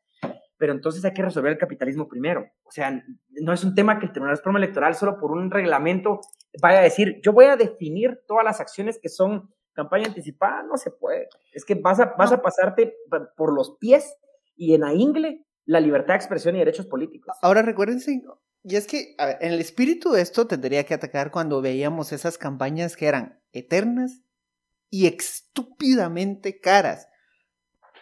pero 0.62 0.74
entonces 0.74 1.04
hay 1.04 1.13
que 1.13 1.24
resolver 1.24 1.54
el 1.54 1.58
capitalismo 1.58 2.08
primero. 2.08 2.45
O 2.65 2.69
sea, 2.69 3.04
no 3.32 3.52
es 3.52 3.63
un 3.63 3.74
tema 3.74 3.97
que 3.97 4.06
el 4.06 4.12
Tribunal 4.12 4.38
Supremo 4.38 4.60
Electoral 4.60 4.93
solo 4.93 5.17
por 5.17 5.32
un 5.32 5.50
reglamento 5.50 6.21
vaya 6.62 6.82
a 6.82 6.84
decir, 6.84 7.19
yo 7.24 7.34
voy 7.34 7.45
a 7.45 7.56
definir 7.56 8.19
todas 8.28 8.45
las 8.45 8.60
acciones 8.60 9.00
que 9.02 9.10
son 9.10 9.52
campaña 9.74 10.06
anticipada, 10.06 10.62
no 10.62 10.78
se 10.78 10.91
puede. 10.91 11.30
Es 11.52 11.65
que 11.65 11.74
vas 11.74 12.00
a, 12.00 12.13
vas 12.15 12.32
a 12.32 12.43
pasarte 12.43 12.93
por 13.36 13.56
los 13.56 13.76
pies 13.80 14.15
y 14.56 14.76
en 14.76 14.82
la 14.82 14.93
ingle 14.93 15.47
la 15.65 15.80
libertad 15.80 16.13
de 16.13 16.17
expresión 16.17 16.56
y 16.56 16.60
derechos 16.60 16.86
políticos. 16.86 17.36
Ahora 17.41 17.63
recuérdense, 17.63 18.21
y 18.62 18.76
es 18.76 18.86
que, 18.86 19.15
a 19.17 19.26
ver, 19.26 19.38
en 19.41 19.54
el 19.54 19.62
espíritu 19.62 20.12
de 20.12 20.21
esto 20.21 20.45
tendría 20.45 20.84
que 20.84 20.93
atacar 20.93 21.32
cuando 21.32 21.63
veíamos 21.63 22.12
esas 22.12 22.38
campañas 22.38 22.95
que 22.95 23.08
eran 23.08 23.41
eternas 23.52 24.21
y 24.91 25.08
estúpidamente 25.08 26.60
caras. 26.60 27.08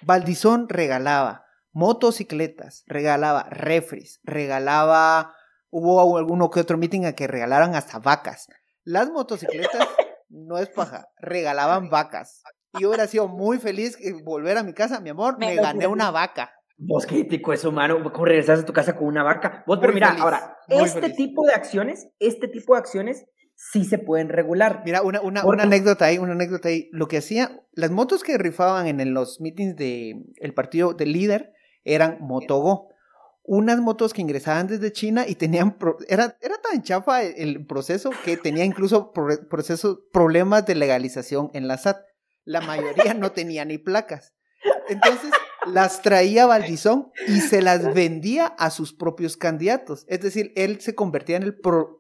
Valdizón 0.02 0.68
regalaba 0.68 1.46
motocicletas, 1.72 2.84
regalaba 2.88 3.44
refres, 3.50 4.20
regalaba 4.24 5.34
Hubo 5.72 6.18
alguno 6.18 6.50
que 6.50 6.60
otro 6.60 6.78
meeting 6.78 7.06
a 7.06 7.14
que 7.14 7.28
regalaran 7.28 7.76
hasta 7.76 8.00
vacas. 8.00 8.48
Las 8.84 9.10
motocicletas 9.12 9.88
no 10.30 10.58
es 10.58 10.70
paja, 10.70 11.08
regalaban 11.20 11.90
vacas. 11.90 12.42
Y 12.74 12.82
yo 12.82 12.90
hubiera 12.90 13.08
sido 13.08 13.28
muy 13.28 13.60
feliz 13.60 13.98
volver 14.24 14.58
a 14.58 14.64
mi 14.64 14.74
casa, 14.74 15.00
mi 15.00 15.10
amor, 15.10 15.38
me, 15.38 15.48
Me 15.48 15.56
gané 15.56 15.88
una 15.88 16.12
vaca. 16.12 16.54
Vos 16.78 17.06
qué 17.06 17.20
ético 17.20 17.52
es 17.52 17.66
humano, 17.66 18.02
¿cómo 18.12 18.26
regresas 18.26 18.62
a 18.62 18.66
tu 18.66 18.74
casa 18.74 18.96
con 18.96 19.08
una 19.08 19.22
vaca? 19.22 19.64
Vos, 19.68 19.80
pero 19.80 19.92
Muy 19.92 19.96
mira, 19.96 20.10
feliz, 20.10 20.24
ahora, 20.24 20.58
este 20.70 21.02
feliz. 21.02 21.18
tipo 21.18 21.46
de 21.46 21.54
acciones, 21.54 22.08
este 22.20 22.48
tipo 22.48 22.74
de 22.74 22.80
acciones 22.80 23.26
sí 23.56 23.84
se 23.84 23.98
pueden 23.98 24.30
regular. 24.30 24.82
Mira, 24.86 25.02
una, 25.02 25.20
una, 25.22 25.46
una 25.46 25.64
anécdota 25.64 26.06
ahí, 26.06 26.18
una 26.18 26.32
anécdota 26.32 26.70
ahí. 26.70 26.90
Lo 26.94 27.08
que 27.08 27.18
hacía, 27.18 27.62
las 27.74 27.92
motos 27.92 28.24
que 28.24 28.38
rifaban 28.38 28.88
en 28.88 29.14
los 29.14 29.42
meetings 29.42 29.76
de 29.76 30.24
el 30.38 30.54
partido 30.54 30.94
del 30.94 31.12
líder 31.12 31.54
eran 31.94 32.18
Motogo. 32.22 32.90
Unas 33.44 33.80
motos 33.80 34.14
que 34.14 34.22
ingresaban 34.22 34.68
desde 34.68 34.92
China 34.92 35.26
y 35.28 35.36
tenían, 35.36 35.76
era, 36.08 36.38
era 36.40 36.58
tan 36.62 36.84
chafa 36.84 37.24
el, 37.24 37.66
proceso 37.66 38.12
que 38.24 38.38
tenía 38.38 38.64
incluso 38.64 39.12
problemas 40.12 40.66
de 40.68 40.76
legalización 40.76 41.50
en 41.54 41.68
la 41.68 41.78
SAT. 41.78 41.98
La 42.44 42.62
mayoría 42.62 43.14
no 43.16 43.32
tenía 43.32 43.66
ni 43.66 43.80
placas. 43.80 44.34
Entonces 44.88 45.32
las 45.66 46.02
traía 46.02 46.46
Valdizón 46.46 47.12
y 47.28 47.42
se 47.42 47.62
las 47.62 47.94
vendía 47.94 48.46
a 48.46 48.70
sus 48.70 48.94
propios 48.94 49.38
candidatos. 49.38 50.06
Es 50.08 50.22
decir, 50.22 50.52
él 50.56 50.80
se 50.82 50.96
convertía 50.96 51.38
en 51.38 51.44
el, 51.44 51.58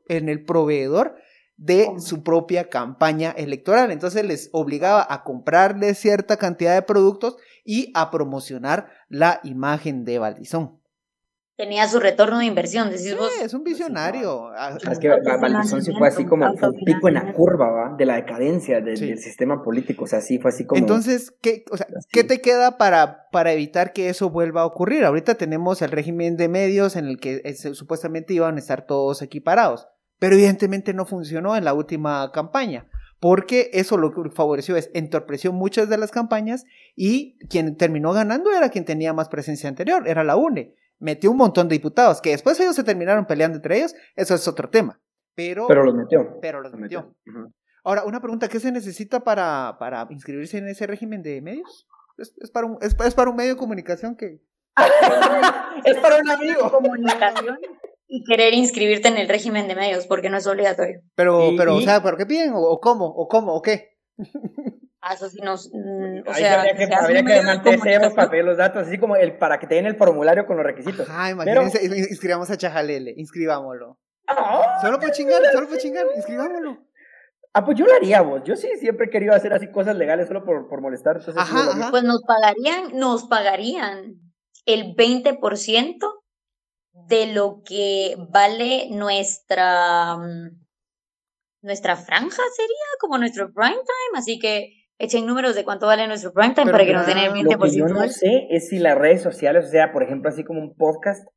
en 0.08 0.30
el 0.30 0.45
proveedor 0.45 1.15
de 1.58 1.89
su 1.99 2.23
propia 2.23 2.69
campaña 2.69 3.32
electoral. 3.32 3.91
Entonces 3.91 4.25
les 4.25 4.49
obligaba 4.54 5.06
a 5.10 5.23
comprarle 5.23 5.93
cierta 5.93 6.38
cantidad 6.38 6.73
de 6.73 6.82
productos 6.82 7.36
y 7.69 7.91
a 7.93 8.10
promocionar 8.10 8.88
la 9.10 9.39
imagen 9.43 10.03
de 10.03 10.17
Valdizón. 10.17 10.79
Tenía 11.55 11.88
su 11.88 11.99
retorno 11.99 12.39
de 12.39 12.45
inversión, 12.45 12.89
decís 12.89 13.10
Sí, 13.10 13.15
vos. 13.15 13.29
es 13.43 13.53
un 13.53 13.63
visionario. 13.63 14.47
Ah, 14.58 14.75
Es 14.91 14.97
que 14.97 15.10
Va- 15.10 15.38
Valdizón 15.39 15.84
sí 15.84 15.91
fue 15.95 16.08
así 16.08 16.25
como 16.25 16.51
fue 16.58 16.69
un 16.69 16.75
pico 16.84 17.10
en 17.10 17.13
la 17.15 17.32
curva, 17.34 17.69
¿va? 17.69 17.95
De 17.95 18.05
la 18.08 18.15
decadencia 18.15 18.82
del, 18.82 18.97
Sí. 18.97 19.08
del 19.10 19.19
sistema 19.19 19.62
político, 19.62 20.05
o 20.05 20.08
sea, 20.08 20.21
sí 20.21 20.39
fue 20.39 20.49
así 20.49 20.65
como... 20.65 20.79
Entonces, 20.79 21.32
¿qué, 21.41 21.65
o 21.69 21.77
sea, 21.77 21.86
¿qué 22.12 22.21
es. 22.21 22.27
te 22.27 22.41
queda 22.41 22.77
para, 22.77 23.27
para 23.32 23.51
evitar 23.51 23.93
que 23.93 24.10
eso 24.10 24.29
vuelva 24.32 24.62
a 24.62 24.65
ocurrir? 24.65 25.03
Ahorita 25.05 25.36
tenemos 25.36 25.82
el 25.84 25.91
régimen 25.91 26.38
de 26.38 26.47
medios 26.47 26.95
en 26.95 27.05
el 27.05 27.19
que 27.19 27.41
eh, 27.43 27.53
se- 27.53 27.75
supuestamente 27.75 28.34
iban 28.34 28.55
a 28.55 28.60
estar 28.60 28.86
todos 28.88 29.21
equiparados, 29.21 29.88
pero 30.17 30.36
evidentemente 30.36 30.93
no 30.93 31.05
funcionó 31.05 31.55
en 31.58 31.65
la 31.65 31.73
última 31.73 32.32
campaña, 32.32 32.88
porque 33.19 33.69
eso 33.73 33.97
lo 33.97 34.12
que 34.12 34.29
favoreció 34.29 34.77
es 34.77 34.89
entorpeció 34.93 35.51
muchas 35.51 35.89
de 35.89 35.97
las 35.97 36.12
campañas 36.12 36.65
y 36.95 37.38
quien 37.47 37.75
terminó 37.75 38.13
ganando 38.13 38.51
era 38.51 38.69
quien 38.69 38.86
tenía 38.86 39.13
más 39.13 39.29
presencia 39.29 39.69
anterior, 39.69 40.08
era 40.08 40.23
la 40.23 40.36
UNE. 40.38 40.75
Metió 40.99 41.32
un 41.32 41.38
montón 41.38 41.67
de 41.69 41.75
diputados, 41.75 42.21
que 42.21 42.32
después 42.32 42.60
ellos 42.60 42.75
se 42.75 42.84
terminaron 42.84 43.25
peleando 43.25 43.58
entre 43.58 43.77
ellos, 43.77 43.95
eso 44.15 44.36
es 44.36 44.47
otro 44.47 44.69
tema. 44.69 45.01
Pero, 45.36 45.67
Pero 45.67 45.84
los 45.84 45.95
metió. 45.95 46.39
pero 46.41 46.62
los 46.62 46.73
metió. 46.73 47.15
Ahora, 47.84 48.03
una 48.03 48.19
pregunta, 48.19 48.49
¿qué 48.49 48.60
se 48.60 48.71
necesita 48.71 49.21
para, 49.21 49.77
para 49.79 50.05
inscribirse 50.10 50.58
en 50.58 50.67
ese 50.67 50.86
régimen 50.86 51.21
de 51.21 51.41
medios? 51.41 51.88
Es, 52.17 52.34
es 52.38 52.51
para, 52.51 52.67
un, 52.67 52.77
es, 52.82 52.95
es 53.05 53.15
para 53.15 53.29
un 53.29 53.38
medio 53.38 53.53
de 53.53 53.58
comunicación 53.58 54.17
que... 54.17 54.41
es 55.86 55.97
para 55.99 56.17
un 56.17 56.29
amigo. 56.29 56.69
Comunicación 56.69 57.58
y 58.12 58.24
querer 58.26 58.54
inscribirte 58.56 59.08
en 59.08 59.17
el 59.17 59.30
régimen 59.30 59.67
de 59.67 59.76
medios, 59.76 60.08
porque 60.08 60.30
no 60.30 60.38
es 60.38 60.48
obligatorio. 60.48 61.00
Pero, 61.15 61.52
Y- 61.52 61.58
pero, 61.58 61.76
o 61.76 61.82
sea, 61.82 62.02
¿pero 62.04 62.17
qué 62.17 62.26
piden? 62.26 62.54
¿O, 62.54 62.60
o 62.60 62.80
cómo? 62.82 63.06
¿O 63.06 63.28
cómo? 63.28 63.54
¿O 63.54 63.62
qué? 63.62 63.91
Ah, 65.02 65.13
eso 65.13 65.30
sí 65.30 65.39
nos. 65.41 65.69
mm, 65.72 66.28
o 66.28 66.32
Ahí 66.32 66.41
sea, 66.43 66.60
habría 66.60 66.76
que, 66.76 66.93
habría 66.93 68.10
para 68.13 68.30
pedir 68.30 68.43
los 68.43 68.58
datos, 68.58 68.86
así 68.86 68.98
como 68.98 69.15
el 69.15 69.38
para 69.38 69.58
que 69.58 69.65
te 69.65 69.76
den 69.76 69.86
el 69.86 69.95
formulario 69.95 70.45
con 70.45 70.58
los 70.58 70.65
requisitos. 70.65 71.10
Ajá, 71.10 71.30
imagínense, 71.30 71.82
in- 71.86 71.93
inscribamos 71.95 72.50
a 72.52 72.58
Chajalele, 72.58 73.13
inscribámoslo. 73.15 73.98
Ah, 74.28 74.78
Solo 74.82 75.00
por 75.00 75.12
chingar, 75.12 75.41
solo 75.54 75.69
por 75.69 75.78
chingar, 75.78 76.06
inscribámoslo. 76.17 76.80
Ah, 77.54 77.63
pues 77.63 77.78
yo 77.78 77.86
lo 77.86 77.93
haría, 77.95 78.19
vos. 78.19 78.41
Yo 78.43 78.58
sí 78.58 78.67
siempre 78.78 79.06
he 79.06 79.10
querido 79.10 79.34
hacer 79.34 79.54
así 79.54 79.72
cosas 79.72 79.95
legales 79.95 80.28
solo 80.28 80.43
por, 80.43 80.67
por 80.67 80.82
molestar. 80.82 81.15
Entonces, 81.15 81.41
ajá. 81.41 81.88
Pues 81.91 82.04
nos 82.04 82.22
pagarían, 82.24 83.00
nos 83.00 83.24
pagarían 83.24 84.15
el 84.65 84.95
20% 84.98 85.98
de 87.10 87.34
lo 87.34 87.62
que 87.65 88.15
vale 88.30 88.88
nuestra 88.91 90.15
mm, 90.17 90.60
nuestra 91.62 91.95
franja 91.98 92.41
sería 92.56 92.86
como 93.02 93.17
nuestro 93.17 93.52
prime 93.52 93.74
time, 93.74 94.17
así 94.17 94.39
que 94.39 94.88
echen 94.98 95.26
números 95.26 95.56
de 95.56 95.63
cuánto 95.65 95.88
vale 95.88 96.08
nuestro 96.08 96.32
prime 96.32 96.54
time 96.54 96.65
Pero 96.65 96.78
para 96.78 96.86
que 96.86 96.93
nos 96.93 97.06
den 97.06 97.17
mira, 97.17 97.28
el 97.28 97.43
lo 97.43 97.50
20% 97.52 97.52
Lo 97.52 97.60
que 97.60 97.78
yo 97.78 97.88
no 97.88 98.08
sé 98.08 98.48
es 98.50 98.69
si 98.69 98.80
las 98.80 98.98
redes 98.98 99.22
sociales, 99.22 99.65
o 99.65 99.69
sea, 99.69 99.91
por 99.91 100.04
ejemplo, 100.04 100.30
así 100.30 100.43
como 100.43 100.62
un 100.62 100.76
podcast, 100.76 101.28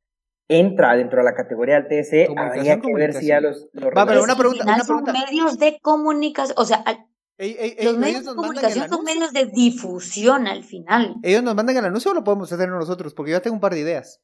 entra 0.47 0.95
dentro 0.95 1.19
de 1.19 1.25
la 1.25 1.33
categoría 1.33 1.81
del 1.81 1.87
TSE, 1.87 2.27
habría 2.37 2.79
que 2.79 2.93
ver 2.93 3.13
si 3.13 3.27
ya 3.27 3.41
los... 3.41 3.67
los 3.73 3.85
Va, 3.97 4.05
pero 4.05 4.23
una 4.23 4.35
pregunta, 4.35 4.63
una 4.63 4.83
son 4.83 5.03
medios 5.03 5.57
de 5.57 5.79
comunicación, 5.81 6.55
o 6.57 6.65
sea, 6.65 6.77
al- 6.77 7.07
Ey, 7.35 7.55
ey, 7.59 7.75
ey, 7.79 7.85
los 7.85 7.97
medios 7.97 8.25
de 8.25 8.35
comunicación 8.35 8.87
son 8.87 9.03
medios 9.03 9.33
de 9.33 9.47
difusión 9.47 10.45
al 10.47 10.63
final. 10.63 11.15
¿Ellos 11.23 11.41
nos 11.41 11.55
mandan 11.55 11.75
el 11.77 11.85
anuncio 11.85 12.11
o 12.11 12.13
lo 12.13 12.23
podemos 12.23 12.51
hacer 12.53 12.69
nosotros? 12.69 13.15
Porque 13.15 13.31
yo 13.31 13.37
ya 13.37 13.41
tengo 13.41 13.55
un 13.55 13.59
par 13.59 13.73
de 13.73 13.79
ideas. 13.79 14.21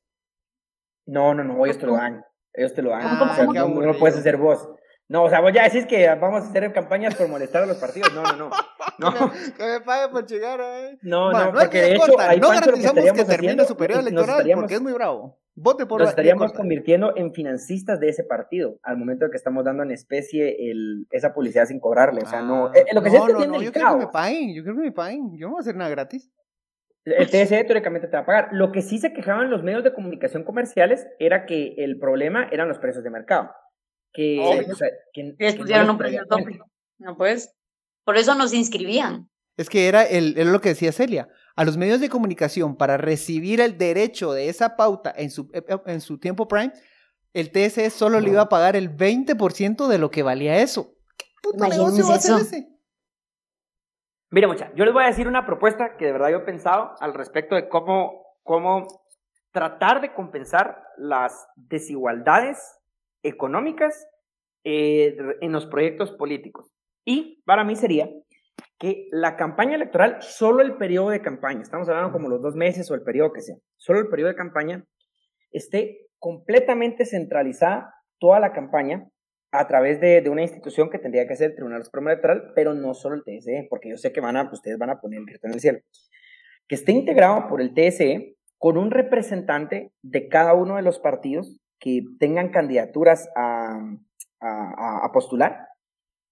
No, 1.09 1.33
no, 1.33 1.43
no, 1.43 1.65
ellos 1.65 1.79
te 1.79 1.85
lo 1.85 1.93
dan. 1.93 2.23
Ellos 2.53 2.73
te 2.73 2.81
lo 2.81 2.91
dan. 2.91 3.01
Ah, 3.03 3.29
o 3.31 3.35
sea, 3.35 3.45
no, 3.45 3.67
no 3.67 3.81
lo 3.81 3.97
puedes 3.97 4.17
hacer 4.17 4.37
vos. 4.37 4.69
No, 5.07 5.23
o 5.23 5.29
sea, 5.29 5.41
vos 5.41 5.51
ya 5.51 5.63
decís 5.63 5.87
que 5.87 6.07
vamos 6.07 6.43
a 6.43 6.49
hacer 6.49 6.71
campañas 6.71 7.15
por 7.15 7.27
molestar 7.27 7.63
a 7.63 7.65
los 7.65 7.77
partidos. 7.77 8.13
No, 8.13 8.23
no, 8.23 8.35
no. 8.35 8.49
No, 8.99 9.13
Que 9.57 9.63
me 9.63 9.79
pague 9.79 10.11
por 10.11 10.25
llegar, 10.25 10.59
eh. 10.59 10.99
no, 11.03 11.31
Bueno, 11.31 11.39
no, 11.39 11.51
no 11.53 11.59
porque 11.59 11.69
que 11.69 11.81
de 11.81 11.91
hecho, 11.93 12.07
no 12.07 12.17
que 12.17 12.39
garantizamos 12.39 12.75
que 12.75 12.81
estaríamos 12.81 13.27
termine 13.27 13.65
su 13.65 13.77
periodo 13.77 14.01
electoral 14.01 14.51
porque 14.55 14.73
es 14.73 14.81
muy 14.81 14.91
bravo. 14.91 15.39
Vote 15.55 15.85
por 15.85 16.01
nos 16.01 16.09
estaríamos 16.09 16.51
convirtiendo 16.51 17.13
en 17.15 17.33
financistas 17.33 18.01
de 18.01 18.09
ese 18.09 18.25
partido 18.25 18.77
al 18.83 18.97
momento 18.97 19.23
de 19.23 19.31
que 19.31 19.37
estamos 19.37 19.63
dando 19.63 19.83
en 19.83 19.91
especie 19.91 20.69
el, 20.69 21.07
esa 21.11 21.33
publicidad 21.33 21.65
sin 21.65 21.79
cobrarle. 21.79 22.23
O 22.23 22.25
sea, 22.25 22.41
no. 22.41 22.67
Ah, 22.67 22.71
eh, 22.75 22.85
lo 22.93 23.01
que 23.01 23.09
no, 23.09 23.25
que 23.25 23.33
no, 23.33 23.45
no, 23.45 23.61
yo 23.61 23.71
quiero 23.71 23.99
que 23.99 24.05
me 24.05 24.11
paguen, 24.11 24.53
yo 24.53 24.63
quiero 24.63 24.77
que 24.77 24.83
me 24.83 24.91
paguen. 24.91 25.37
Yo 25.37 25.47
no 25.47 25.53
voy 25.53 25.59
a 25.59 25.61
hacer 25.61 25.77
nada 25.77 25.89
gratis. 25.89 26.29
El 27.05 27.29
TSE 27.29 27.63
teóricamente 27.63 28.07
te 28.07 28.17
va 28.17 28.23
a 28.23 28.25
pagar. 28.25 28.49
Lo 28.51 28.71
que 28.71 28.81
sí 28.81 28.97
se 28.99 29.13
quejaban 29.13 29.49
los 29.49 29.63
medios 29.63 29.83
de 29.83 29.93
comunicación 29.93 30.43
comerciales 30.43 31.07
era 31.19 31.45
que 31.45 31.75
el 31.77 31.97
problema 31.97 32.47
eran 32.51 32.67
los 32.67 32.77
precios 32.79 33.03
de 33.03 33.09
mercado. 33.09 33.51
Que, 34.13 34.39
Obvio. 34.39 34.73
o 34.73 34.75
sea, 34.75 34.89
que- 35.13 35.35
que 35.37 35.45
Les 35.45 35.57
no 35.85 35.91
un 35.91 35.97
precio 35.97 36.25
tope. 36.27 36.59
No 36.99 37.15
pues. 37.17 37.55
Por 38.03 38.17
eso 38.17 38.35
nos 38.35 38.53
inscribían. 38.53 39.29
Es 39.55 39.69
que 39.69 39.87
era, 39.87 40.03
el, 40.03 40.37
era 40.37 40.49
lo 40.51 40.61
que 40.61 40.69
decía 40.69 40.91
Celia. 40.91 41.27
A 41.55 41.65
los 41.65 41.77
medios 41.77 41.99
de 41.99 42.09
comunicación, 42.09 42.77
para 42.77 42.97
recibir 42.97 43.59
el 43.61 43.77
derecho 43.77 44.31
de 44.33 44.49
esa 44.49 44.75
pauta 44.77 45.13
en 45.15 45.29
su, 45.31 45.49
eh, 45.53 45.63
en 45.85 46.01
su 46.01 46.17
tiempo 46.17 46.47
prime, 46.47 46.71
el 47.33 47.51
TSE 47.51 47.89
solo 47.89 48.19
le 48.19 48.29
iba 48.29 48.41
a 48.41 48.49
pagar 48.49 48.75
el 48.75 48.89
20% 48.89 49.87
de 49.87 49.97
lo 49.97 50.09
que 50.11 50.23
valía 50.23 50.57
eso. 50.61 50.95
¿Qué 51.17 51.25
puto 51.43 51.57
Imagínense 51.57 51.97
negocio 51.97 52.07
va 52.07 52.15
a 52.15 52.19
ser 52.19 52.41
ese? 52.41 52.67
Mire, 54.31 54.45
mucha, 54.45 54.71
yo 54.75 54.85
les 54.85 54.93
voy 54.93 55.03
a 55.03 55.07
decir 55.07 55.27
una 55.27 55.47
propuesta 55.47 55.97
que 55.97 56.05
de 56.05 56.11
verdad 56.11 56.29
yo 56.29 56.37
he 56.37 56.41
pensado 56.41 56.93
al 56.99 57.15
respecto 57.15 57.55
de 57.55 57.67
cómo, 57.67 58.27
cómo 58.43 58.85
tratar 59.51 60.01
de 60.01 60.13
compensar 60.13 60.83
las 60.97 61.47
desigualdades 61.55 62.79
económicas 63.23 64.07
eh, 64.63 65.17
en 65.41 65.51
los 65.51 65.65
proyectos 65.65 66.11
políticos. 66.11 66.71
Y 67.05 67.41
para 67.45 67.63
mí 67.63 67.75
sería 67.75 68.07
que 68.77 69.07
la 69.11 69.35
campaña 69.35 69.75
electoral, 69.75 70.21
solo 70.21 70.61
el 70.61 70.77
periodo 70.77 71.09
de 71.09 71.21
campaña, 71.21 71.61
estamos 71.61 71.89
hablando 71.89 72.11
como 72.11 72.29
los 72.29 72.41
dos 72.41 72.55
meses 72.55 72.89
o 72.91 72.93
el 72.95 73.01
periodo 73.01 73.33
que 73.33 73.41
sea, 73.41 73.55
solo 73.77 73.99
el 73.99 74.09
periodo 74.09 74.29
de 74.29 74.35
campaña, 74.35 74.85
esté 75.51 76.07
completamente 76.19 77.05
centralizada 77.05 77.95
toda 78.19 78.39
la 78.39 78.53
campaña 78.53 79.07
a 79.51 79.67
través 79.67 79.99
de, 79.99 80.21
de 80.21 80.29
una 80.29 80.43
institución 80.43 80.89
que 80.89 80.99
tendría 80.99 81.27
que 81.27 81.35
ser 81.35 81.51
el 81.51 81.55
Tribunal 81.55 81.83
Supremo 81.83 82.09
Electoral, 82.09 82.51
pero 82.55 82.73
no 82.73 82.93
solo 82.93 83.15
el 83.15 83.23
TSE, 83.23 83.67
porque 83.69 83.89
yo 83.89 83.97
sé 83.97 84.11
que 84.11 84.21
van 84.21 84.37
a, 84.37 84.49
ustedes 84.51 84.77
van 84.77 84.91
a 84.91 84.99
poner 84.99 85.19
el 85.19 85.25
grito 85.25 85.47
en 85.47 85.53
el 85.53 85.59
cielo. 85.59 85.79
Que 86.67 86.75
esté 86.75 86.91
integrado 86.91 87.47
por 87.47 87.61
el 87.61 87.73
TSE 87.73 88.35
con 88.57 88.77
un 88.77 88.91
representante 88.91 89.91
de 90.03 90.27
cada 90.27 90.53
uno 90.53 90.75
de 90.75 90.83
los 90.83 90.99
partidos 90.99 91.59
que 91.79 92.03
tengan 92.19 92.49
candidaturas 92.49 93.29
a, 93.35 93.79
a, 94.41 95.11
postular 95.13 95.67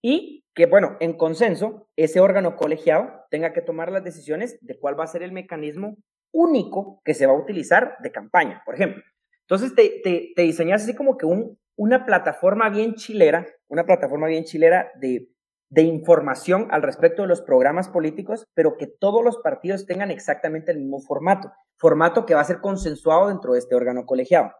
y 0.01 0.45
que, 0.53 0.65
bueno, 0.65 0.97
en 0.99 1.13
consenso, 1.13 1.87
ese 1.95 2.19
órgano 2.19 2.55
colegiado 2.55 3.25
tenga 3.31 3.53
que 3.53 3.61
tomar 3.61 3.91
las 3.91 4.03
decisiones 4.03 4.59
de 4.61 4.77
cuál 4.77 4.99
va 4.99 5.05
a 5.05 5.07
ser 5.07 5.23
el 5.23 5.31
mecanismo 5.31 5.95
único 6.33 7.01
que 7.03 7.13
se 7.13 7.25
va 7.25 7.33
a 7.33 7.39
utilizar 7.39 7.95
de 8.03 8.11
campaña, 8.11 8.61
por 8.65 8.75
ejemplo. 8.75 9.01
Entonces 9.41 9.73
te, 9.73 10.01
te 10.35 10.41
diseñas 10.41 10.83
así 10.83 10.93
como 10.93 11.17
que 11.17 11.25
un, 11.25 11.57
una 11.77 12.05
plataforma 12.05 12.69
bien 12.69 12.95
chilera, 12.95 13.47
una 13.69 13.85
plataforma 13.85 14.27
bien 14.27 14.43
chilera 14.43 14.91
de, 14.99 15.29
de 15.69 15.83
información 15.83 16.67
al 16.71 16.81
respecto 16.81 17.21
de 17.21 17.27
los 17.27 17.41
programas 17.41 17.87
políticos, 17.87 18.45
pero 18.53 18.77
que 18.77 18.87
todos 18.87 19.23
los 19.23 19.37
partidos 19.37 19.85
tengan 19.85 20.11
exactamente 20.11 20.71
el 20.71 20.79
mismo 20.79 20.99
formato, 20.99 21.51
formato 21.77 22.25
que 22.25 22.33
va 22.33 22.41
a 22.41 22.45
ser 22.45 22.59
consensuado 22.59 23.29
dentro 23.29 23.53
de 23.53 23.59
este 23.59 23.75
órgano 23.75 24.05
colegiado. 24.05 24.51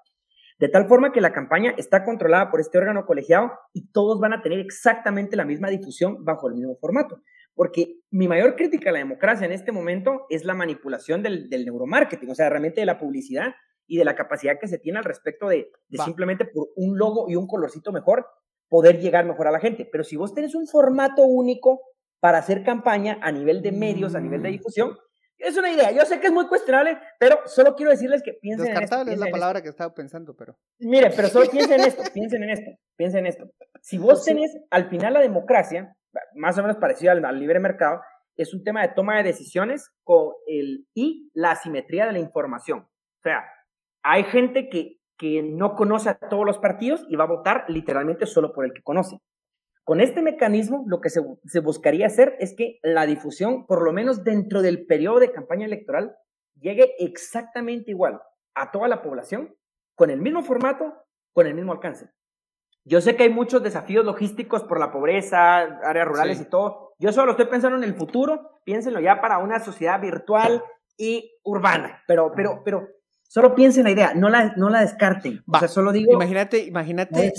De 0.60 0.70
tal 0.70 0.88
forma 0.88 1.12
que 1.12 1.22
la 1.22 1.34
campaña 1.34 1.74
está 1.78 2.04
controlada 2.04 2.50
por 2.50 2.60
este 2.60 2.78
órgano 2.78 3.06
colegiado 3.06 3.52
y 3.74 3.92
todos 3.92 4.20
van 4.20 4.34
a 4.34 4.42
tener 4.42 4.60
exactamente 4.60 5.36
la 5.36 5.46
misma 5.46 5.70
difusión 5.70 6.24
bajo 6.24 6.48
el 6.48 6.56
mismo 6.56 6.78
formato. 6.80 7.22
Porque 7.54 8.00
mi 8.12 8.28
mayor 8.28 8.56
crítica 8.56 8.90
a 8.90 8.94
la 8.94 9.00
democracia 9.00 9.46
en 9.46 9.52
este 9.52 9.72
momento 9.72 10.26
es 10.30 10.46
la 10.46 10.54
manipulación 10.54 11.24
del, 11.24 11.50
del 11.50 11.66
neuromarketing, 11.66 12.30
o 12.30 12.36
sea, 12.36 12.50
realmente 12.50 12.82
de 12.82 12.86
la 12.86 13.00
publicidad 13.00 13.54
y 13.88 13.98
de 13.98 14.06
la 14.06 14.16
capacidad 14.16 14.60
que 14.60 14.68
se 14.68 14.78
tiene 14.80 15.00
al 15.00 15.06
respecto 15.06 15.48
de, 15.48 15.72
de 15.88 15.98
simplemente 16.04 16.46
por 16.46 16.68
un 16.76 16.98
logo 16.98 17.30
y 17.30 17.36
un 17.36 17.48
colorcito 17.48 17.92
mejor 17.92 18.26
poder 18.70 19.00
llegar 19.00 19.26
mejor 19.26 19.48
a 19.48 19.52
la 19.52 19.60
gente. 19.60 19.88
Pero 19.90 20.04
si 20.04 20.16
vos 20.18 20.34
tenés 20.34 20.54
un 20.56 20.68
formato 20.68 21.24
único 21.24 21.82
para 22.20 22.40
hacer 22.40 22.64
campaña 22.64 23.18
a 23.22 23.32
nivel 23.32 23.62
de 23.62 23.72
medios, 23.72 24.14
a 24.16 24.20
nivel 24.20 24.42
de 24.42 24.50
Mm. 24.50 24.52
difusión, 24.52 24.98
es 25.38 25.56
una 25.56 25.72
idea. 25.72 25.92
Yo 25.92 26.04
sé 26.06 26.20
que 26.20 26.28
es 26.28 26.34
muy 26.34 26.48
cuestionable, 26.48 26.98
pero 27.20 27.40
solo 27.46 27.76
quiero 27.76 27.92
decirles 27.92 28.24
que 28.24 28.34
piensen 28.34 28.68
en 28.68 28.72
esto. 28.74 28.82
Descartable 28.82 29.14
es 29.14 29.20
la 29.20 29.26
en 29.26 29.28
esto. 29.30 29.40
palabra 29.40 29.62
que 29.62 29.70
estaba 29.70 29.94
pensando, 29.94 30.36
pero. 30.36 30.58
Miren, 30.80 31.12
pero 31.16 31.28
solo 31.28 31.46
piensen 31.52 31.80
en 31.80 31.86
esto, 31.88 32.04
piensen 32.14 32.44
en 32.44 32.50
esto, 32.50 32.72
piensen 32.96 33.20
en 33.20 33.26
esto. 33.28 33.46
Si 33.82 33.98
vos 34.00 34.26
tenés 34.26 34.58
al 34.72 34.90
final 34.90 35.14
la 35.14 35.22
democracia, 35.22 35.96
más 36.34 36.58
o 36.58 36.62
menos 36.64 36.78
parecido 36.78 37.12
al, 37.12 37.24
al 37.24 37.40
libre 37.40 37.60
mercado, 37.60 38.02
es 38.36 38.54
un 38.54 38.64
tema 38.64 38.82
de 38.82 38.94
toma 38.96 39.18
de 39.18 39.24
decisiones 39.24 39.92
con 40.04 40.34
el, 40.48 40.88
y 40.96 41.30
la 41.34 41.52
asimetría 41.52 42.06
de 42.08 42.14
la 42.14 42.20
información. 42.20 42.80
O 42.80 43.22
sea, 43.22 43.46
hay 44.10 44.24
gente 44.24 44.70
que, 44.70 45.00
que 45.18 45.44
no 45.44 45.76
conoce 45.76 46.10
a 46.10 46.18
todos 46.18 46.46
los 46.46 46.60
partidos 46.60 47.06
y 47.10 47.18
va 47.18 47.26
a 47.26 47.28
votar 47.28 47.66
literalmente 47.68 48.26
solo 48.26 48.54
por 48.54 48.64
el 48.64 48.72
que 48.74 48.82
conoce. 48.82 49.20
Con 49.84 50.00
este 50.00 50.22
mecanismo, 50.22 50.86
lo 50.88 51.02
que 51.02 51.10
se, 51.10 51.22
se 51.46 51.60
buscaría 51.60 52.08
hacer 52.08 52.36
es 52.40 52.56
que 52.56 52.80
la 52.84 53.06
difusión, 53.06 53.66
por 53.66 53.84
lo 53.84 53.92
menos 53.92 54.24
dentro 54.24 54.62
del 54.62 54.86
periodo 54.86 55.20
de 55.20 55.32
campaña 55.32 55.66
electoral, 55.66 56.16
llegue 56.56 56.94
exactamente 57.00 57.92
igual 57.92 58.22
a 58.56 58.72
toda 58.72 58.88
la 58.88 59.02
población, 59.02 59.56
con 59.96 60.10
el 60.10 60.22
mismo 60.22 60.42
formato, 60.42 60.94
con 61.34 61.46
el 61.46 61.54
mismo 61.54 61.74
alcance. 61.74 62.10
Yo 62.86 63.02
sé 63.02 63.18
que 63.18 63.24
hay 63.24 63.30
muchos 63.30 63.62
desafíos 63.64 64.06
logísticos 64.06 64.64
por 64.64 64.80
la 64.80 64.92
pobreza, 64.92 65.58
áreas 65.84 66.08
rurales 66.08 66.38
Sí. 66.38 66.44
y 66.44 66.50
todo. 66.50 66.94
Yo 67.00 67.12
solo 67.12 67.32
estoy 67.32 67.48
pensando 67.48 67.78
en 67.78 67.84
el 67.84 67.96
futuro, 67.96 68.62
piénsenlo 68.64 69.02
ya 69.02 69.20
para 69.20 69.40
una 69.40 69.60
sociedad 69.60 70.00
virtual 70.00 70.64
y 70.98 71.34
urbana. 71.44 72.02
Pero, 72.08 72.32
pero, 72.36 72.62
pero, 72.64 72.88
solo 73.28 73.56
piensen 73.56 73.84
la 73.84 73.92
idea, 73.92 74.14
no 74.14 74.30
la, 74.30 74.54
no 74.58 74.70
la 74.70 74.82
descarten. 74.82 75.44
Va. 75.52 75.58
O 75.58 75.60
sea, 75.60 75.68
solo 75.68 75.92
digo, 75.92 76.14
Imagínate, 76.14 76.64
imagínate. 76.64 77.34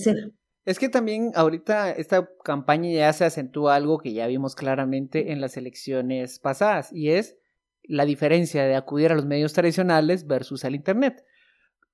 Es 0.64 0.78
que 0.78 0.90
también 0.90 1.32
ahorita 1.34 1.92
esta 1.92 2.28
campaña 2.44 2.90
ya 2.90 3.12
se 3.14 3.24
acentúa 3.24 3.74
algo 3.74 3.98
que 3.98 4.12
ya 4.12 4.26
vimos 4.26 4.54
claramente 4.54 5.32
en 5.32 5.40
las 5.40 5.56
elecciones 5.56 6.40
pasadas 6.40 6.92
y 6.92 7.10
es 7.10 7.38
la 7.84 8.04
diferencia 8.04 8.64
de 8.64 8.76
acudir 8.76 9.10
a 9.10 9.14
los 9.14 9.24
medios 9.24 9.54
tradicionales 9.54 10.26
versus 10.26 10.66
al 10.66 10.74
Internet. 10.74 11.24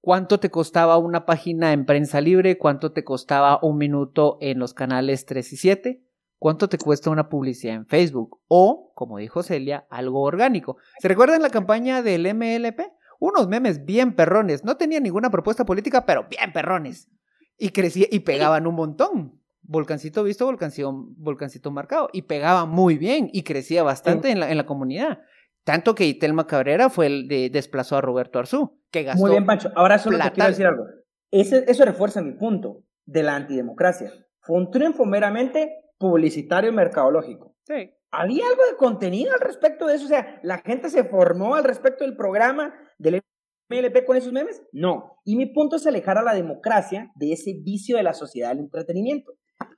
¿Cuánto 0.00 0.40
te 0.40 0.50
costaba 0.50 0.98
una 0.98 1.24
página 1.24 1.72
en 1.72 1.86
prensa 1.86 2.20
libre? 2.20 2.58
¿Cuánto 2.58 2.92
te 2.92 3.04
costaba 3.04 3.60
un 3.62 3.78
minuto 3.78 4.38
en 4.40 4.58
los 4.58 4.74
canales 4.74 5.24
3 5.24 5.52
y 5.52 5.56
7? 5.56 6.04
¿Cuánto 6.38 6.68
te 6.68 6.76
cuesta 6.76 7.10
una 7.10 7.28
publicidad 7.28 7.76
en 7.76 7.86
Facebook? 7.86 8.40
O, 8.48 8.92
como 8.94 9.18
dijo 9.18 9.42
Celia, 9.42 9.86
algo 9.88 10.20
orgánico. 10.22 10.76
¿Se 10.98 11.08
recuerdan 11.08 11.40
la 11.40 11.48
campaña 11.48 12.02
del 12.02 12.26
MLP? 12.34 12.80
Unos 13.24 13.48
memes 13.48 13.86
bien 13.86 14.14
perrones. 14.14 14.64
No 14.64 14.76
tenían 14.76 15.02
ninguna 15.02 15.30
propuesta 15.30 15.64
política, 15.64 16.04
pero 16.04 16.26
bien 16.28 16.52
perrones. 16.52 17.08
Y 17.56 17.70
crecía 17.70 18.06
y 18.10 18.20
pegaban 18.20 18.66
un 18.66 18.74
montón. 18.74 19.40
Volcancito 19.62 20.22
visto, 20.22 20.44
volcancito, 20.44 20.92
volcancito 21.16 21.70
marcado. 21.70 22.10
Y 22.12 22.22
pegaba 22.22 22.66
muy 22.66 22.98
bien 22.98 23.30
y 23.32 23.42
crecía 23.42 23.82
bastante 23.82 24.30
en, 24.30 24.40
la, 24.40 24.50
en 24.50 24.58
la 24.58 24.66
comunidad. 24.66 25.20
Tanto 25.64 25.94
que 25.94 26.04
Itelma 26.04 26.46
Cabrera 26.46 26.90
fue 26.90 27.06
el 27.06 27.26
de 27.26 27.48
desplazó 27.48 27.96
a 27.96 28.02
Roberto 28.02 28.38
Arzú, 28.38 28.78
que 28.90 29.04
gastó. 29.04 29.22
Muy 29.22 29.30
bien, 29.30 29.46
Pancho. 29.46 29.70
Ahora 29.74 29.96
solo 29.98 30.18
te 30.18 30.30
quiero 30.32 30.50
decir 30.50 30.66
algo. 30.66 30.84
Ese- 31.30 31.64
eso 31.66 31.84
refuerza 31.86 32.20
mi 32.20 32.32
punto 32.32 32.82
de 33.06 33.22
la 33.22 33.36
antidemocracia. 33.36 34.12
Fue 34.40 34.58
un 34.58 34.70
triunfo 34.70 35.06
meramente 35.06 35.72
publicitario 35.96 36.70
y 36.70 36.74
mercadológico. 36.74 37.56
Sí. 37.62 37.90
¿Había 38.10 38.44
algo 38.46 38.62
de 38.70 38.76
contenido 38.76 39.32
al 39.32 39.40
respecto 39.40 39.86
de 39.86 39.94
eso? 39.94 40.04
O 40.04 40.08
sea, 40.08 40.38
¿la 40.42 40.58
gente 40.58 40.90
se 40.90 41.04
formó 41.04 41.54
al 41.54 41.64
respecto 41.64 42.04
del 42.04 42.16
programa 42.16 42.74
del 43.04 43.22
MLP 43.70 44.04
con 44.04 44.16
esos 44.16 44.32
memes? 44.32 44.60
No. 44.72 45.18
Y 45.24 45.36
mi 45.36 45.46
punto 45.46 45.76
es 45.76 45.86
alejar 45.86 46.18
a 46.18 46.22
la 46.22 46.34
democracia 46.34 47.10
de 47.14 47.32
ese 47.32 47.54
vicio 47.62 47.96
de 47.96 48.02
la 48.02 48.12
sociedad 48.14 48.48
del 48.50 48.58
entretenimiento. 48.60 49.32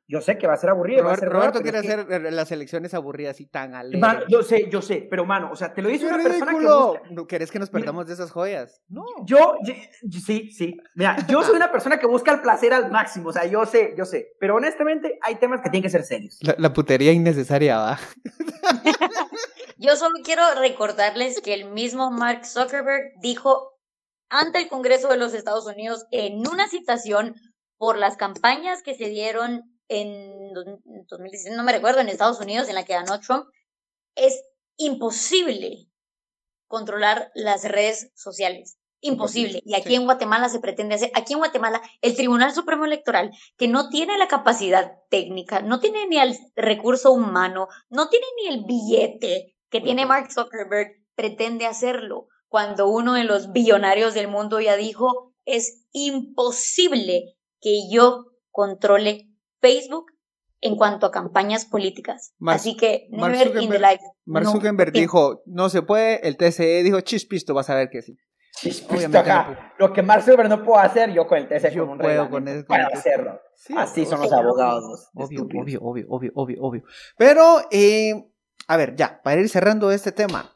Yo 0.09 0.21
sé 0.21 0.39
que 0.39 0.47
va 0.47 0.55
a 0.55 0.57
ser 0.57 0.71
aburrido. 0.71 1.05
va 1.05 1.13
a 1.13 1.17
ser 1.17 1.29
Roberto 1.29 1.61
quiere 1.61 1.81
pero 1.83 1.89
es 1.93 1.95
que- 2.07 2.15
hacer 2.15 2.27
eh, 2.27 2.31
las 2.31 2.51
elecciones 2.53 2.95
aburridas 2.95 3.41
y 3.41 3.47
tan 3.47 3.75
alegres. 3.75 4.01
Mano, 4.01 4.21
yo 4.29 4.43
sé, 4.43 4.69
yo 4.71 4.81
sé, 4.81 5.07
pero 5.11 5.25
mano, 5.27 5.51
o 5.53 5.57
sea, 5.57 5.75
te 5.75 5.83
lo 5.83 5.89
dice 5.89 6.07
¡Qué 6.07 6.15
una 6.15 6.23
persona 6.23 6.53
que 6.53 6.65
busca- 6.65 7.03
¿No 7.11 7.27
¿Querés 7.27 7.51
que 7.51 7.59
nos 7.59 7.71
Mira. 7.73 7.81
perdamos 7.81 8.07
de 8.07 8.15
esas 8.15 8.31
joyas? 8.31 8.81
No. 8.89 9.05
Yo- 9.27 9.57
sí, 10.25 10.51
sí. 10.53 10.77
Mira, 10.95 11.17
yo 11.29 11.43
soy 11.43 11.57
una 11.57 11.71
persona 11.73 11.99
que 11.99 12.07
busca 12.07 12.33
el 12.33 12.41
placer 12.41 12.73
al 12.73 12.91
máximo, 12.93 13.31
o 13.31 13.33
sea, 13.33 13.47
yo 13.47 13.67
sé, 13.67 13.95
yo 13.99 14.05
sé. 14.05 14.29
Pero 14.39 14.55
honestamente, 14.57 15.19
hay 15.23 15.35
temas 15.37 15.61
que 15.61 15.71
tienen 15.71 15.83
que 15.83 15.91
ser 15.91 16.05
serios. 16.05 16.39
La, 16.41 16.55
la 16.57 16.73
putería 16.73 17.13
innecesaria 17.13 17.77
va. 17.77 17.99
Yo 19.79 19.95
solo 19.97 20.15
quiero 20.25 20.43
recordarles 20.55 21.41
que 21.43 21.53
el 21.53 21.67
mismo 21.67 22.11
Mark 22.11 22.47
Zuckerberg 22.47 23.13
dijo 23.21 23.79
ante 24.31 24.59
el 24.59 24.69
Congreso 24.69 25.09
de 25.09 25.19
los 25.19 25.35
Estados 25.35 25.67
Unidos 25.67 26.07
en 26.11 26.47
una 26.49 26.67
citación 26.69 27.35
por 27.77 27.99
las 27.99 28.17
campañas 28.17 28.83
que 28.83 28.95
se 28.95 29.09
dieron 29.09 29.79
en 29.89 30.53
dos- 30.55 30.67
en 30.67 31.07
2016, 31.07 31.55
no 31.57 31.63
me 31.63 31.73
recuerdo, 31.73 32.01
en 32.01 32.09
Estados 32.09 32.41
Unidos, 32.41 32.69
en 32.69 32.75
la 32.75 32.85
que 32.85 32.95
ganó 32.95 33.21
Trump, 33.21 33.45
es 34.17 34.43
imposible 34.79 35.89
controlar 36.69 37.31
las 37.35 37.65
redes 37.65 38.11
sociales. 38.17 38.79
Imposible. 39.01 39.61
Y 39.65 39.75
aquí 39.75 39.91
Sí. 39.91 39.95
en 39.97 40.05
Guatemala 40.05 40.49
se 40.49 40.59
pretende 40.59 40.95
hacer, 40.97 41.13
aquí 41.15 41.35
en 41.35 41.39
Guatemala, 41.39 41.83
el 42.01 42.17
Tribunal 42.17 42.53
Supremo 42.53 42.87
Electoral, 42.87 43.31
que 43.59 43.69
no 43.69 43.91
tiene 43.91 44.17
la 44.19 44.27
capacidad 44.27 44.95
técnica, 45.11 45.61
no 45.61 45.79
tiene 45.81 46.07
ni 46.09 46.19
el 46.19 46.37
recurso 46.57 47.13
humano, 47.13 47.69
no 47.91 48.09
tiene 48.09 48.27
ni 48.41 48.49
el 48.55 48.65
billete 48.65 49.56
que 49.71 49.81
tiene 49.81 50.07
Mark 50.07 50.31
Zuckerberg, 50.33 50.89
pretende 51.15 51.67
hacerlo. 51.67 52.29
Cuando 52.49 52.89
uno 52.89 53.15
de 53.15 53.25
los 53.25 53.53
billonarios 53.53 54.15
del 54.15 54.29
mundo 54.29 54.61
ya 54.61 54.77
dijo, 54.77 55.35
es 55.45 55.87
imposible 55.93 57.37
que 57.61 57.89
yo 57.91 58.27
controle 58.51 59.29
Facebook 59.61 60.07
en 60.61 60.77
cuanto 60.77 61.07
a 61.07 61.11
campañas 61.11 61.65
políticas. 61.67 62.33
Mark- 62.39 62.57
Así 62.57 62.77
que, 62.77 63.09
Mark 63.11 63.33
never 63.33 63.47
in 63.49 63.53
the 63.71 63.77
Zuckerberg- 63.79 63.91
life. 63.91 64.03
Mark. 64.25 64.47
Zuckerberg 64.47 64.93
dijo, 64.93 65.43
no 65.47 65.69
se 65.69 65.83
puede, 65.83 66.27
el 66.27 66.37
TCE 66.37 66.83
dijo, 66.83 67.01
chispisto, 67.01 67.55
vas 67.55 67.69
a 67.71 67.75
ver 67.75 67.89
que 67.91 68.03
sí. 68.03 68.17
Obviamente 68.89 69.19
Ajá, 69.19 69.51
no. 69.79 69.87
Lo 69.87 69.93
que 69.93 70.03
Mark 70.03 70.23
Zuckerberg 70.23 70.49
no 70.49 70.65
puedo 70.65 70.79
hacer, 70.79 71.13
yo 71.13 71.27
con 71.27 71.37
el 71.39 71.47
TC 71.47 71.73
Yo 71.75 71.83
con 71.83 71.91
un 71.93 71.99
puedo 71.99 72.31
con 72.31 72.45
puedo 72.45 72.57
el 72.57 72.65
TC. 72.65 72.99
hacerlo. 72.99 73.39
Sí, 73.55 73.75
Así 73.77 74.07
son 74.07 74.21
los 74.21 74.29
obvio. 74.33 74.39
abogados. 74.39 75.09
Obvio, 75.15 75.43
obvio, 75.43 75.81
obvio, 75.83 76.07
obvio, 76.35 76.59
obvio, 76.63 76.83
Pero, 77.19 77.61
eh, 77.71 78.15
a 78.69 78.77
ver, 78.77 78.97
ya, 78.97 79.21
para 79.23 79.41
ir 79.41 79.49
cerrando 79.49 79.91
este 79.93 80.13
tema. 80.13 80.53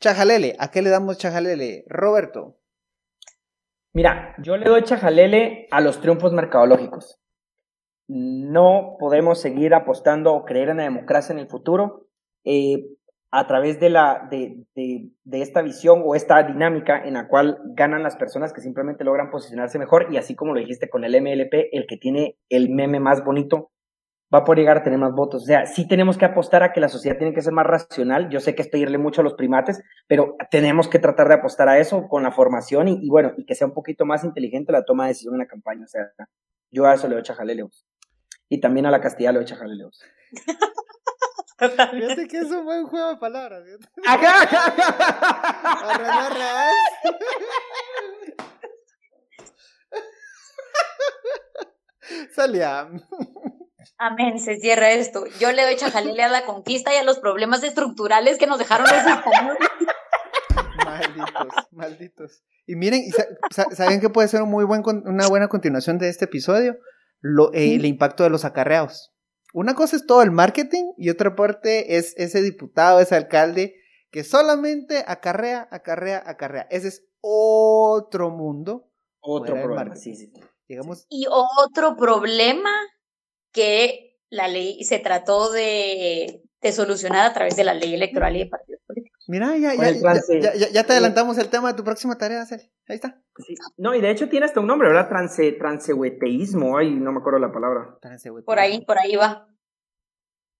Chajalele, 0.00 0.56
¿a 0.58 0.70
qué 0.70 0.82
le 0.82 0.90
damos 0.90 1.18
chajalele? 1.18 1.84
Roberto. 1.88 2.56
Mira, 3.94 4.34
yo 4.42 4.56
le 4.56 4.68
doy 4.68 4.82
chajalele 4.82 5.68
a 5.70 5.80
los 5.80 6.00
triunfos 6.00 6.32
mercadológicos. 6.32 7.20
No 8.08 8.96
podemos 8.98 9.40
seguir 9.40 9.74
apostando 9.74 10.34
o 10.34 10.44
creer 10.44 10.70
en 10.70 10.78
la 10.78 10.82
democracia 10.84 11.32
en 11.32 11.38
el 11.38 11.48
futuro 11.48 12.08
eh, 12.44 12.84
a 13.30 13.46
través 13.46 13.78
de, 13.80 13.90
la, 13.90 14.26
de, 14.30 14.64
de- 14.74 15.10
de 15.24 15.42
esta 15.42 15.62
visión 15.62 16.02
o 16.04 16.14
esta 16.14 16.42
dinámica 16.42 17.02
en 17.04 17.14
la 17.14 17.28
cual 17.28 17.58
ganan 17.74 18.02
las 18.02 18.16
personas 18.16 18.52
que 18.52 18.60
simplemente 18.60 19.04
logran 19.04 19.30
posicionarse 19.30 19.78
mejor 19.78 20.08
y 20.10 20.16
así 20.16 20.34
como 20.34 20.52
lo 20.52 20.60
dijiste 20.60 20.90
con 20.90 21.04
el 21.04 21.14
MLP, 21.20 21.68
el 21.72 21.86
que 21.86 21.96
tiene 21.96 22.36
el 22.48 22.70
meme 22.70 22.98
más 23.00 23.24
bonito 23.24 23.70
va 24.32 24.38
a 24.38 24.44
poder 24.44 24.60
llegar 24.60 24.78
a 24.78 24.82
tener 24.82 24.98
más 24.98 25.12
votos. 25.12 25.42
O 25.42 25.46
sea, 25.46 25.66
sí 25.66 25.86
tenemos 25.86 26.16
que 26.16 26.24
apostar 26.24 26.62
a 26.62 26.72
que 26.72 26.80
la 26.80 26.88
sociedad 26.88 27.18
tiene 27.18 27.34
que 27.34 27.42
ser 27.42 27.52
más 27.52 27.66
racional. 27.66 28.30
Yo 28.30 28.40
sé 28.40 28.54
que 28.54 28.62
es 28.62 28.68
pedirle 28.68 28.98
mucho 28.98 29.20
a 29.20 29.24
los 29.24 29.34
primates, 29.34 29.82
pero 30.08 30.36
tenemos 30.50 30.88
que 30.88 30.98
tratar 30.98 31.28
de 31.28 31.34
apostar 31.34 31.68
a 31.68 31.78
eso 31.78 32.08
con 32.08 32.22
la 32.22 32.32
formación 32.32 32.88
y, 32.88 32.98
y 33.02 33.10
bueno, 33.10 33.32
y 33.36 33.44
que 33.44 33.54
sea 33.54 33.66
un 33.66 33.74
poquito 33.74 34.06
más 34.06 34.24
inteligente 34.24 34.72
la 34.72 34.84
toma 34.84 35.04
de 35.04 35.08
decisión 35.10 35.34
en 35.34 35.40
la 35.40 35.46
campaña. 35.46 35.84
O 35.84 35.88
sea, 35.88 36.10
yo 36.70 36.86
a 36.86 36.94
eso 36.94 37.08
le 37.08 37.16
doy 37.16 37.22
chajaleleos. 37.22 37.86
Y 38.48 38.60
también 38.60 38.86
a 38.86 38.90
la 38.90 39.00
Castilla 39.00 39.32
le 39.32 39.38
doy 39.38 39.46
chajaleleos. 39.46 40.02
Fíjate 41.58 42.26
que 42.26 42.38
es 42.38 42.50
un 42.50 42.64
buen 42.64 42.86
juego 42.86 43.10
de 43.10 43.16
palabras. 43.18 43.62
¡Ajá! 44.06 44.48
Salía. 52.34 52.88
Amén, 54.04 54.38
se 54.40 54.56
cierra 54.56 54.90
esto. 54.90 55.24
Yo 55.38 55.52
le 55.52 55.62
doy 55.62 55.76
chajalele 55.76 56.22
a 56.24 56.28
la 56.28 56.44
conquista 56.44 56.92
y 56.92 56.96
a 56.96 57.04
los 57.04 57.20
problemas 57.20 57.62
estructurales 57.62 58.36
que 58.38 58.46
nos 58.48 58.58
dejaron 58.58 58.86
los 58.88 58.96
españoles. 59.16 59.68
Malditos, 60.84 61.66
malditos. 61.70 62.42
Y 62.66 62.74
miren, 62.76 63.02
¿y 63.02 63.10
sa- 63.10 63.26
sa- 63.50 63.70
¿saben 63.74 64.00
qué 64.00 64.08
puede 64.08 64.28
ser 64.28 64.42
un 64.42 64.50
muy 64.50 64.64
buen, 64.64 64.82
una 65.06 65.28
buena 65.28 65.48
continuación 65.48 65.98
de 65.98 66.08
este 66.08 66.24
episodio? 66.24 66.76
Lo, 67.20 67.52
eh, 67.52 67.74
el 67.76 67.84
impacto 67.86 68.24
de 68.24 68.30
los 68.30 68.44
acarreados. 68.44 69.12
Una 69.54 69.74
cosa 69.74 69.96
es 69.96 70.06
todo 70.06 70.22
el 70.22 70.30
marketing 70.32 70.92
y 70.96 71.10
otra 71.10 71.36
parte 71.36 71.96
es 71.96 72.14
ese 72.16 72.42
diputado, 72.42 73.00
ese 73.00 73.14
alcalde 73.14 73.74
que 74.10 74.24
solamente 74.24 75.04
acarrea, 75.06 75.68
acarrea, 75.70 76.22
acarrea. 76.26 76.66
Ese 76.70 76.88
es 76.88 77.04
otro 77.20 78.30
mundo. 78.30 78.88
Otro 79.20 79.54
problema, 79.54 79.74
marketing. 79.84 80.00
sí, 80.00 80.16
sí. 80.16 80.32
Digamos, 80.68 81.06
Y 81.10 81.26
otro 81.28 81.96
problema 81.96 82.70
que 83.52 84.18
la 84.30 84.48
ley 84.48 84.82
se 84.84 84.98
trató 84.98 85.52
de, 85.52 86.42
de 86.60 86.72
solucionar 86.72 87.26
a 87.26 87.34
través 87.34 87.54
de 87.56 87.64
la 87.64 87.74
ley 87.74 87.94
electoral 87.94 88.34
y 88.36 88.40
de 88.40 88.46
partidos 88.46 88.80
políticos. 88.86 89.24
Mira, 89.28 89.56
ya, 89.56 89.74
ya, 89.74 89.80
ya, 90.40 90.54
ya- 90.54 90.70
ya 90.70 90.84
te 90.84 90.92
adelantamos 90.94 91.38
el 91.38 91.48
tema 91.48 91.68
de 91.70 91.76
tu 91.76 91.84
próxima 91.84 92.18
tarea, 92.18 92.44
Celi. 92.46 92.64
Ahí 92.88 92.96
está. 92.96 93.20
Sí. 93.46 93.54
No, 93.76 93.94
y 93.94 94.00
de 94.00 94.10
hecho 94.10 94.28
tiene 94.28 94.46
hasta 94.46 94.60
un 94.60 94.66
nombre, 94.66 94.88
¿verdad? 94.88 95.08
Transe, 95.08 95.52
transehueteísmo, 95.52 96.76
ay, 96.78 96.90
no 96.94 97.12
me 97.12 97.18
acuerdo 97.20 97.38
la 97.38 97.52
palabra. 97.52 97.96
Por 98.44 98.58
ahí, 98.58 98.84
por 98.84 98.98
ahí 98.98 99.16
va. 99.16 99.46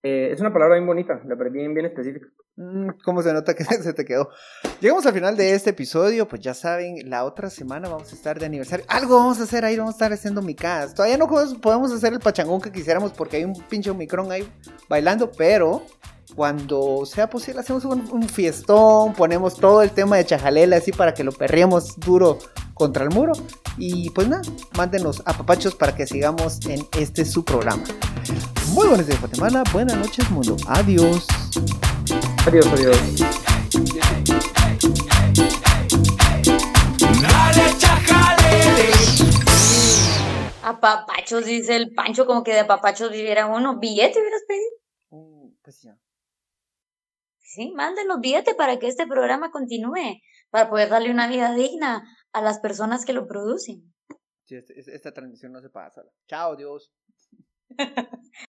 Eh, 0.04 0.30
es 0.32 0.40
una 0.40 0.52
palabra 0.52 0.74
bien 0.74 0.86
bonita, 0.86 1.20
la 1.26 1.36
verdad, 1.36 1.52
bien, 1.52 1.78
específica. 1.84 2.26
Mm, 2.56 2.88
¿Cómo 3.04 3.22
se 3.22 3.32
nota 3.32 3.54
que 3.54 3.64
se 3.64 3.92
te 3.92 4.04
quedó? 4.04 4.30
Llegamos 4.80 5.06
al 5.06 5.12
final 5.14 5.36
de 5.36 5.54
este 5.54 5.70
episodio, 5.70 6.26
pues 6.26 6.42
ya 6.42 6.54
saben, 6.54 7.08
la 7.08 7.24
otra 7.24 7.50
semana 7.50 7.88
vamos 7.88 8.12
a 8.12 8.16
estar 8.16 8.38
de 8.40 8.46
aniversario. 8.46 8.84
Algo 8.88 9.16
vamos 9.16 9.38
a 9.38 9.44
hacer 9.44 9.64
ahí, 9.64 9.76
vamos 9.76 9.94
a 9.94 9.96
estar 9.96 10.12
haciendo 10.12 10.42
mi 10.42 10.56
casa. 10.56 10.92
Todavía 10.92 11.18
no 11.18 11.28
podemos- 11.28 11.92
hacer 11.92 12.12
el 12.12 12.18
pachangón 12.18 12.60
que 12.60 12.72
quisiéramos 12.72 13.12
porque 13.12 13.36
hay 13.36 13.44
un 13.44 13.54
pinche 13.68 13.90
Omicron 13.90 14.32
ahí 14.32 14.48
bailando, 14.88 15.30
pero 15.30 15.82
cuando 16.34 17.04
sea 17.06 17.28
posible 17.28 17.60
hacemos 17.60 17.84
un, 17.84 18.22
fiestón, 18.28 19.12
ponemos 19.12 19.54
todo 19.56 19.82
el 19.82 19.90
tema 19.90 20.16
de 20.16 20.24
chajalele 20.24 20.76
así 20.76 20.90
para 20.90 21.14
que 21.14 21.22
lo 21.22 21.30
perriemos 21.32 21.98
duro 22.00 22.38
contra 22.74 23.04
el 23.04 23.10
muro. 23.10 23.34
Y 23.78 24.10
pues 24.10 24.26
nada, 24.28 24.42
mándenos 24.76 25.22
a 25.26 25.32
papachos 25.36 25.74
para 25.76 25.94
que 25.94 26.06
sigamos 26.06 26.58
en 26.66 26.80
este 26.98 27.24
su 27.24 27.44
programa. 27.44 27.84
Muy 28.72 28.88
buenos 28.88 29.06
días 29.06 29.20
Guatemala, 29.20 29.62
buenas 29.72 29.96
noches 29.96 30.28
mundo, 30.30 30.56
adiós. 30.66 31.26
Adiós, 32.46 32.66
adiós. 32.66 32.96
Dale, 37.22 37.78
chajalele. 37.78 38.90
A 40.62 40.78
papachos, 40.80 41.44
dice 41.44 41.76
el 41.76 41.92
Pancho, 41.94 42.26
como 42.26 42.42
que 42.42 42.54
de 42.54 42.64
papachos 42.64 43.10
viviera 43.10 43.46
uno. 43.46 43.78
Billete 43.78 44.18
hubieras 44.20 44.42
pedido. 44.48 44.70
Mm, 45.10 45.54
pues 45.62 45.82
ya. 45.82 45.96
Sí, 47.38 47.72
mándenos 47.76 48.20
billete 48.20 48.54
para 48.54 48.78
que 48.78 48.88
este 48.88 49.06
programa 49.06 49.50
continúe, 49.50 50.20
para 50.50 50.70
poder 50.70 50.88
darle 50.88 51.10
una 51.10 51.28
vida 51.28 51.54
digna 51.54 52.02
a 52.32 52.40
las 52.40 52.60
personas 52.60 53.04
que 53.04 53.12
lo 53.12 53.26
producen. 53.26 53.92
Sí, 54.44 54.56
este- 54.56 54.78
es- 54.80 54.88
esta 54.88 55.12
transmisión 55.12 55.52
no 55.52 55.60
se 55.60 55.68
pasa. 55.68 56.02
Chao, 56.28 56.56
Dios. 56.56 56.90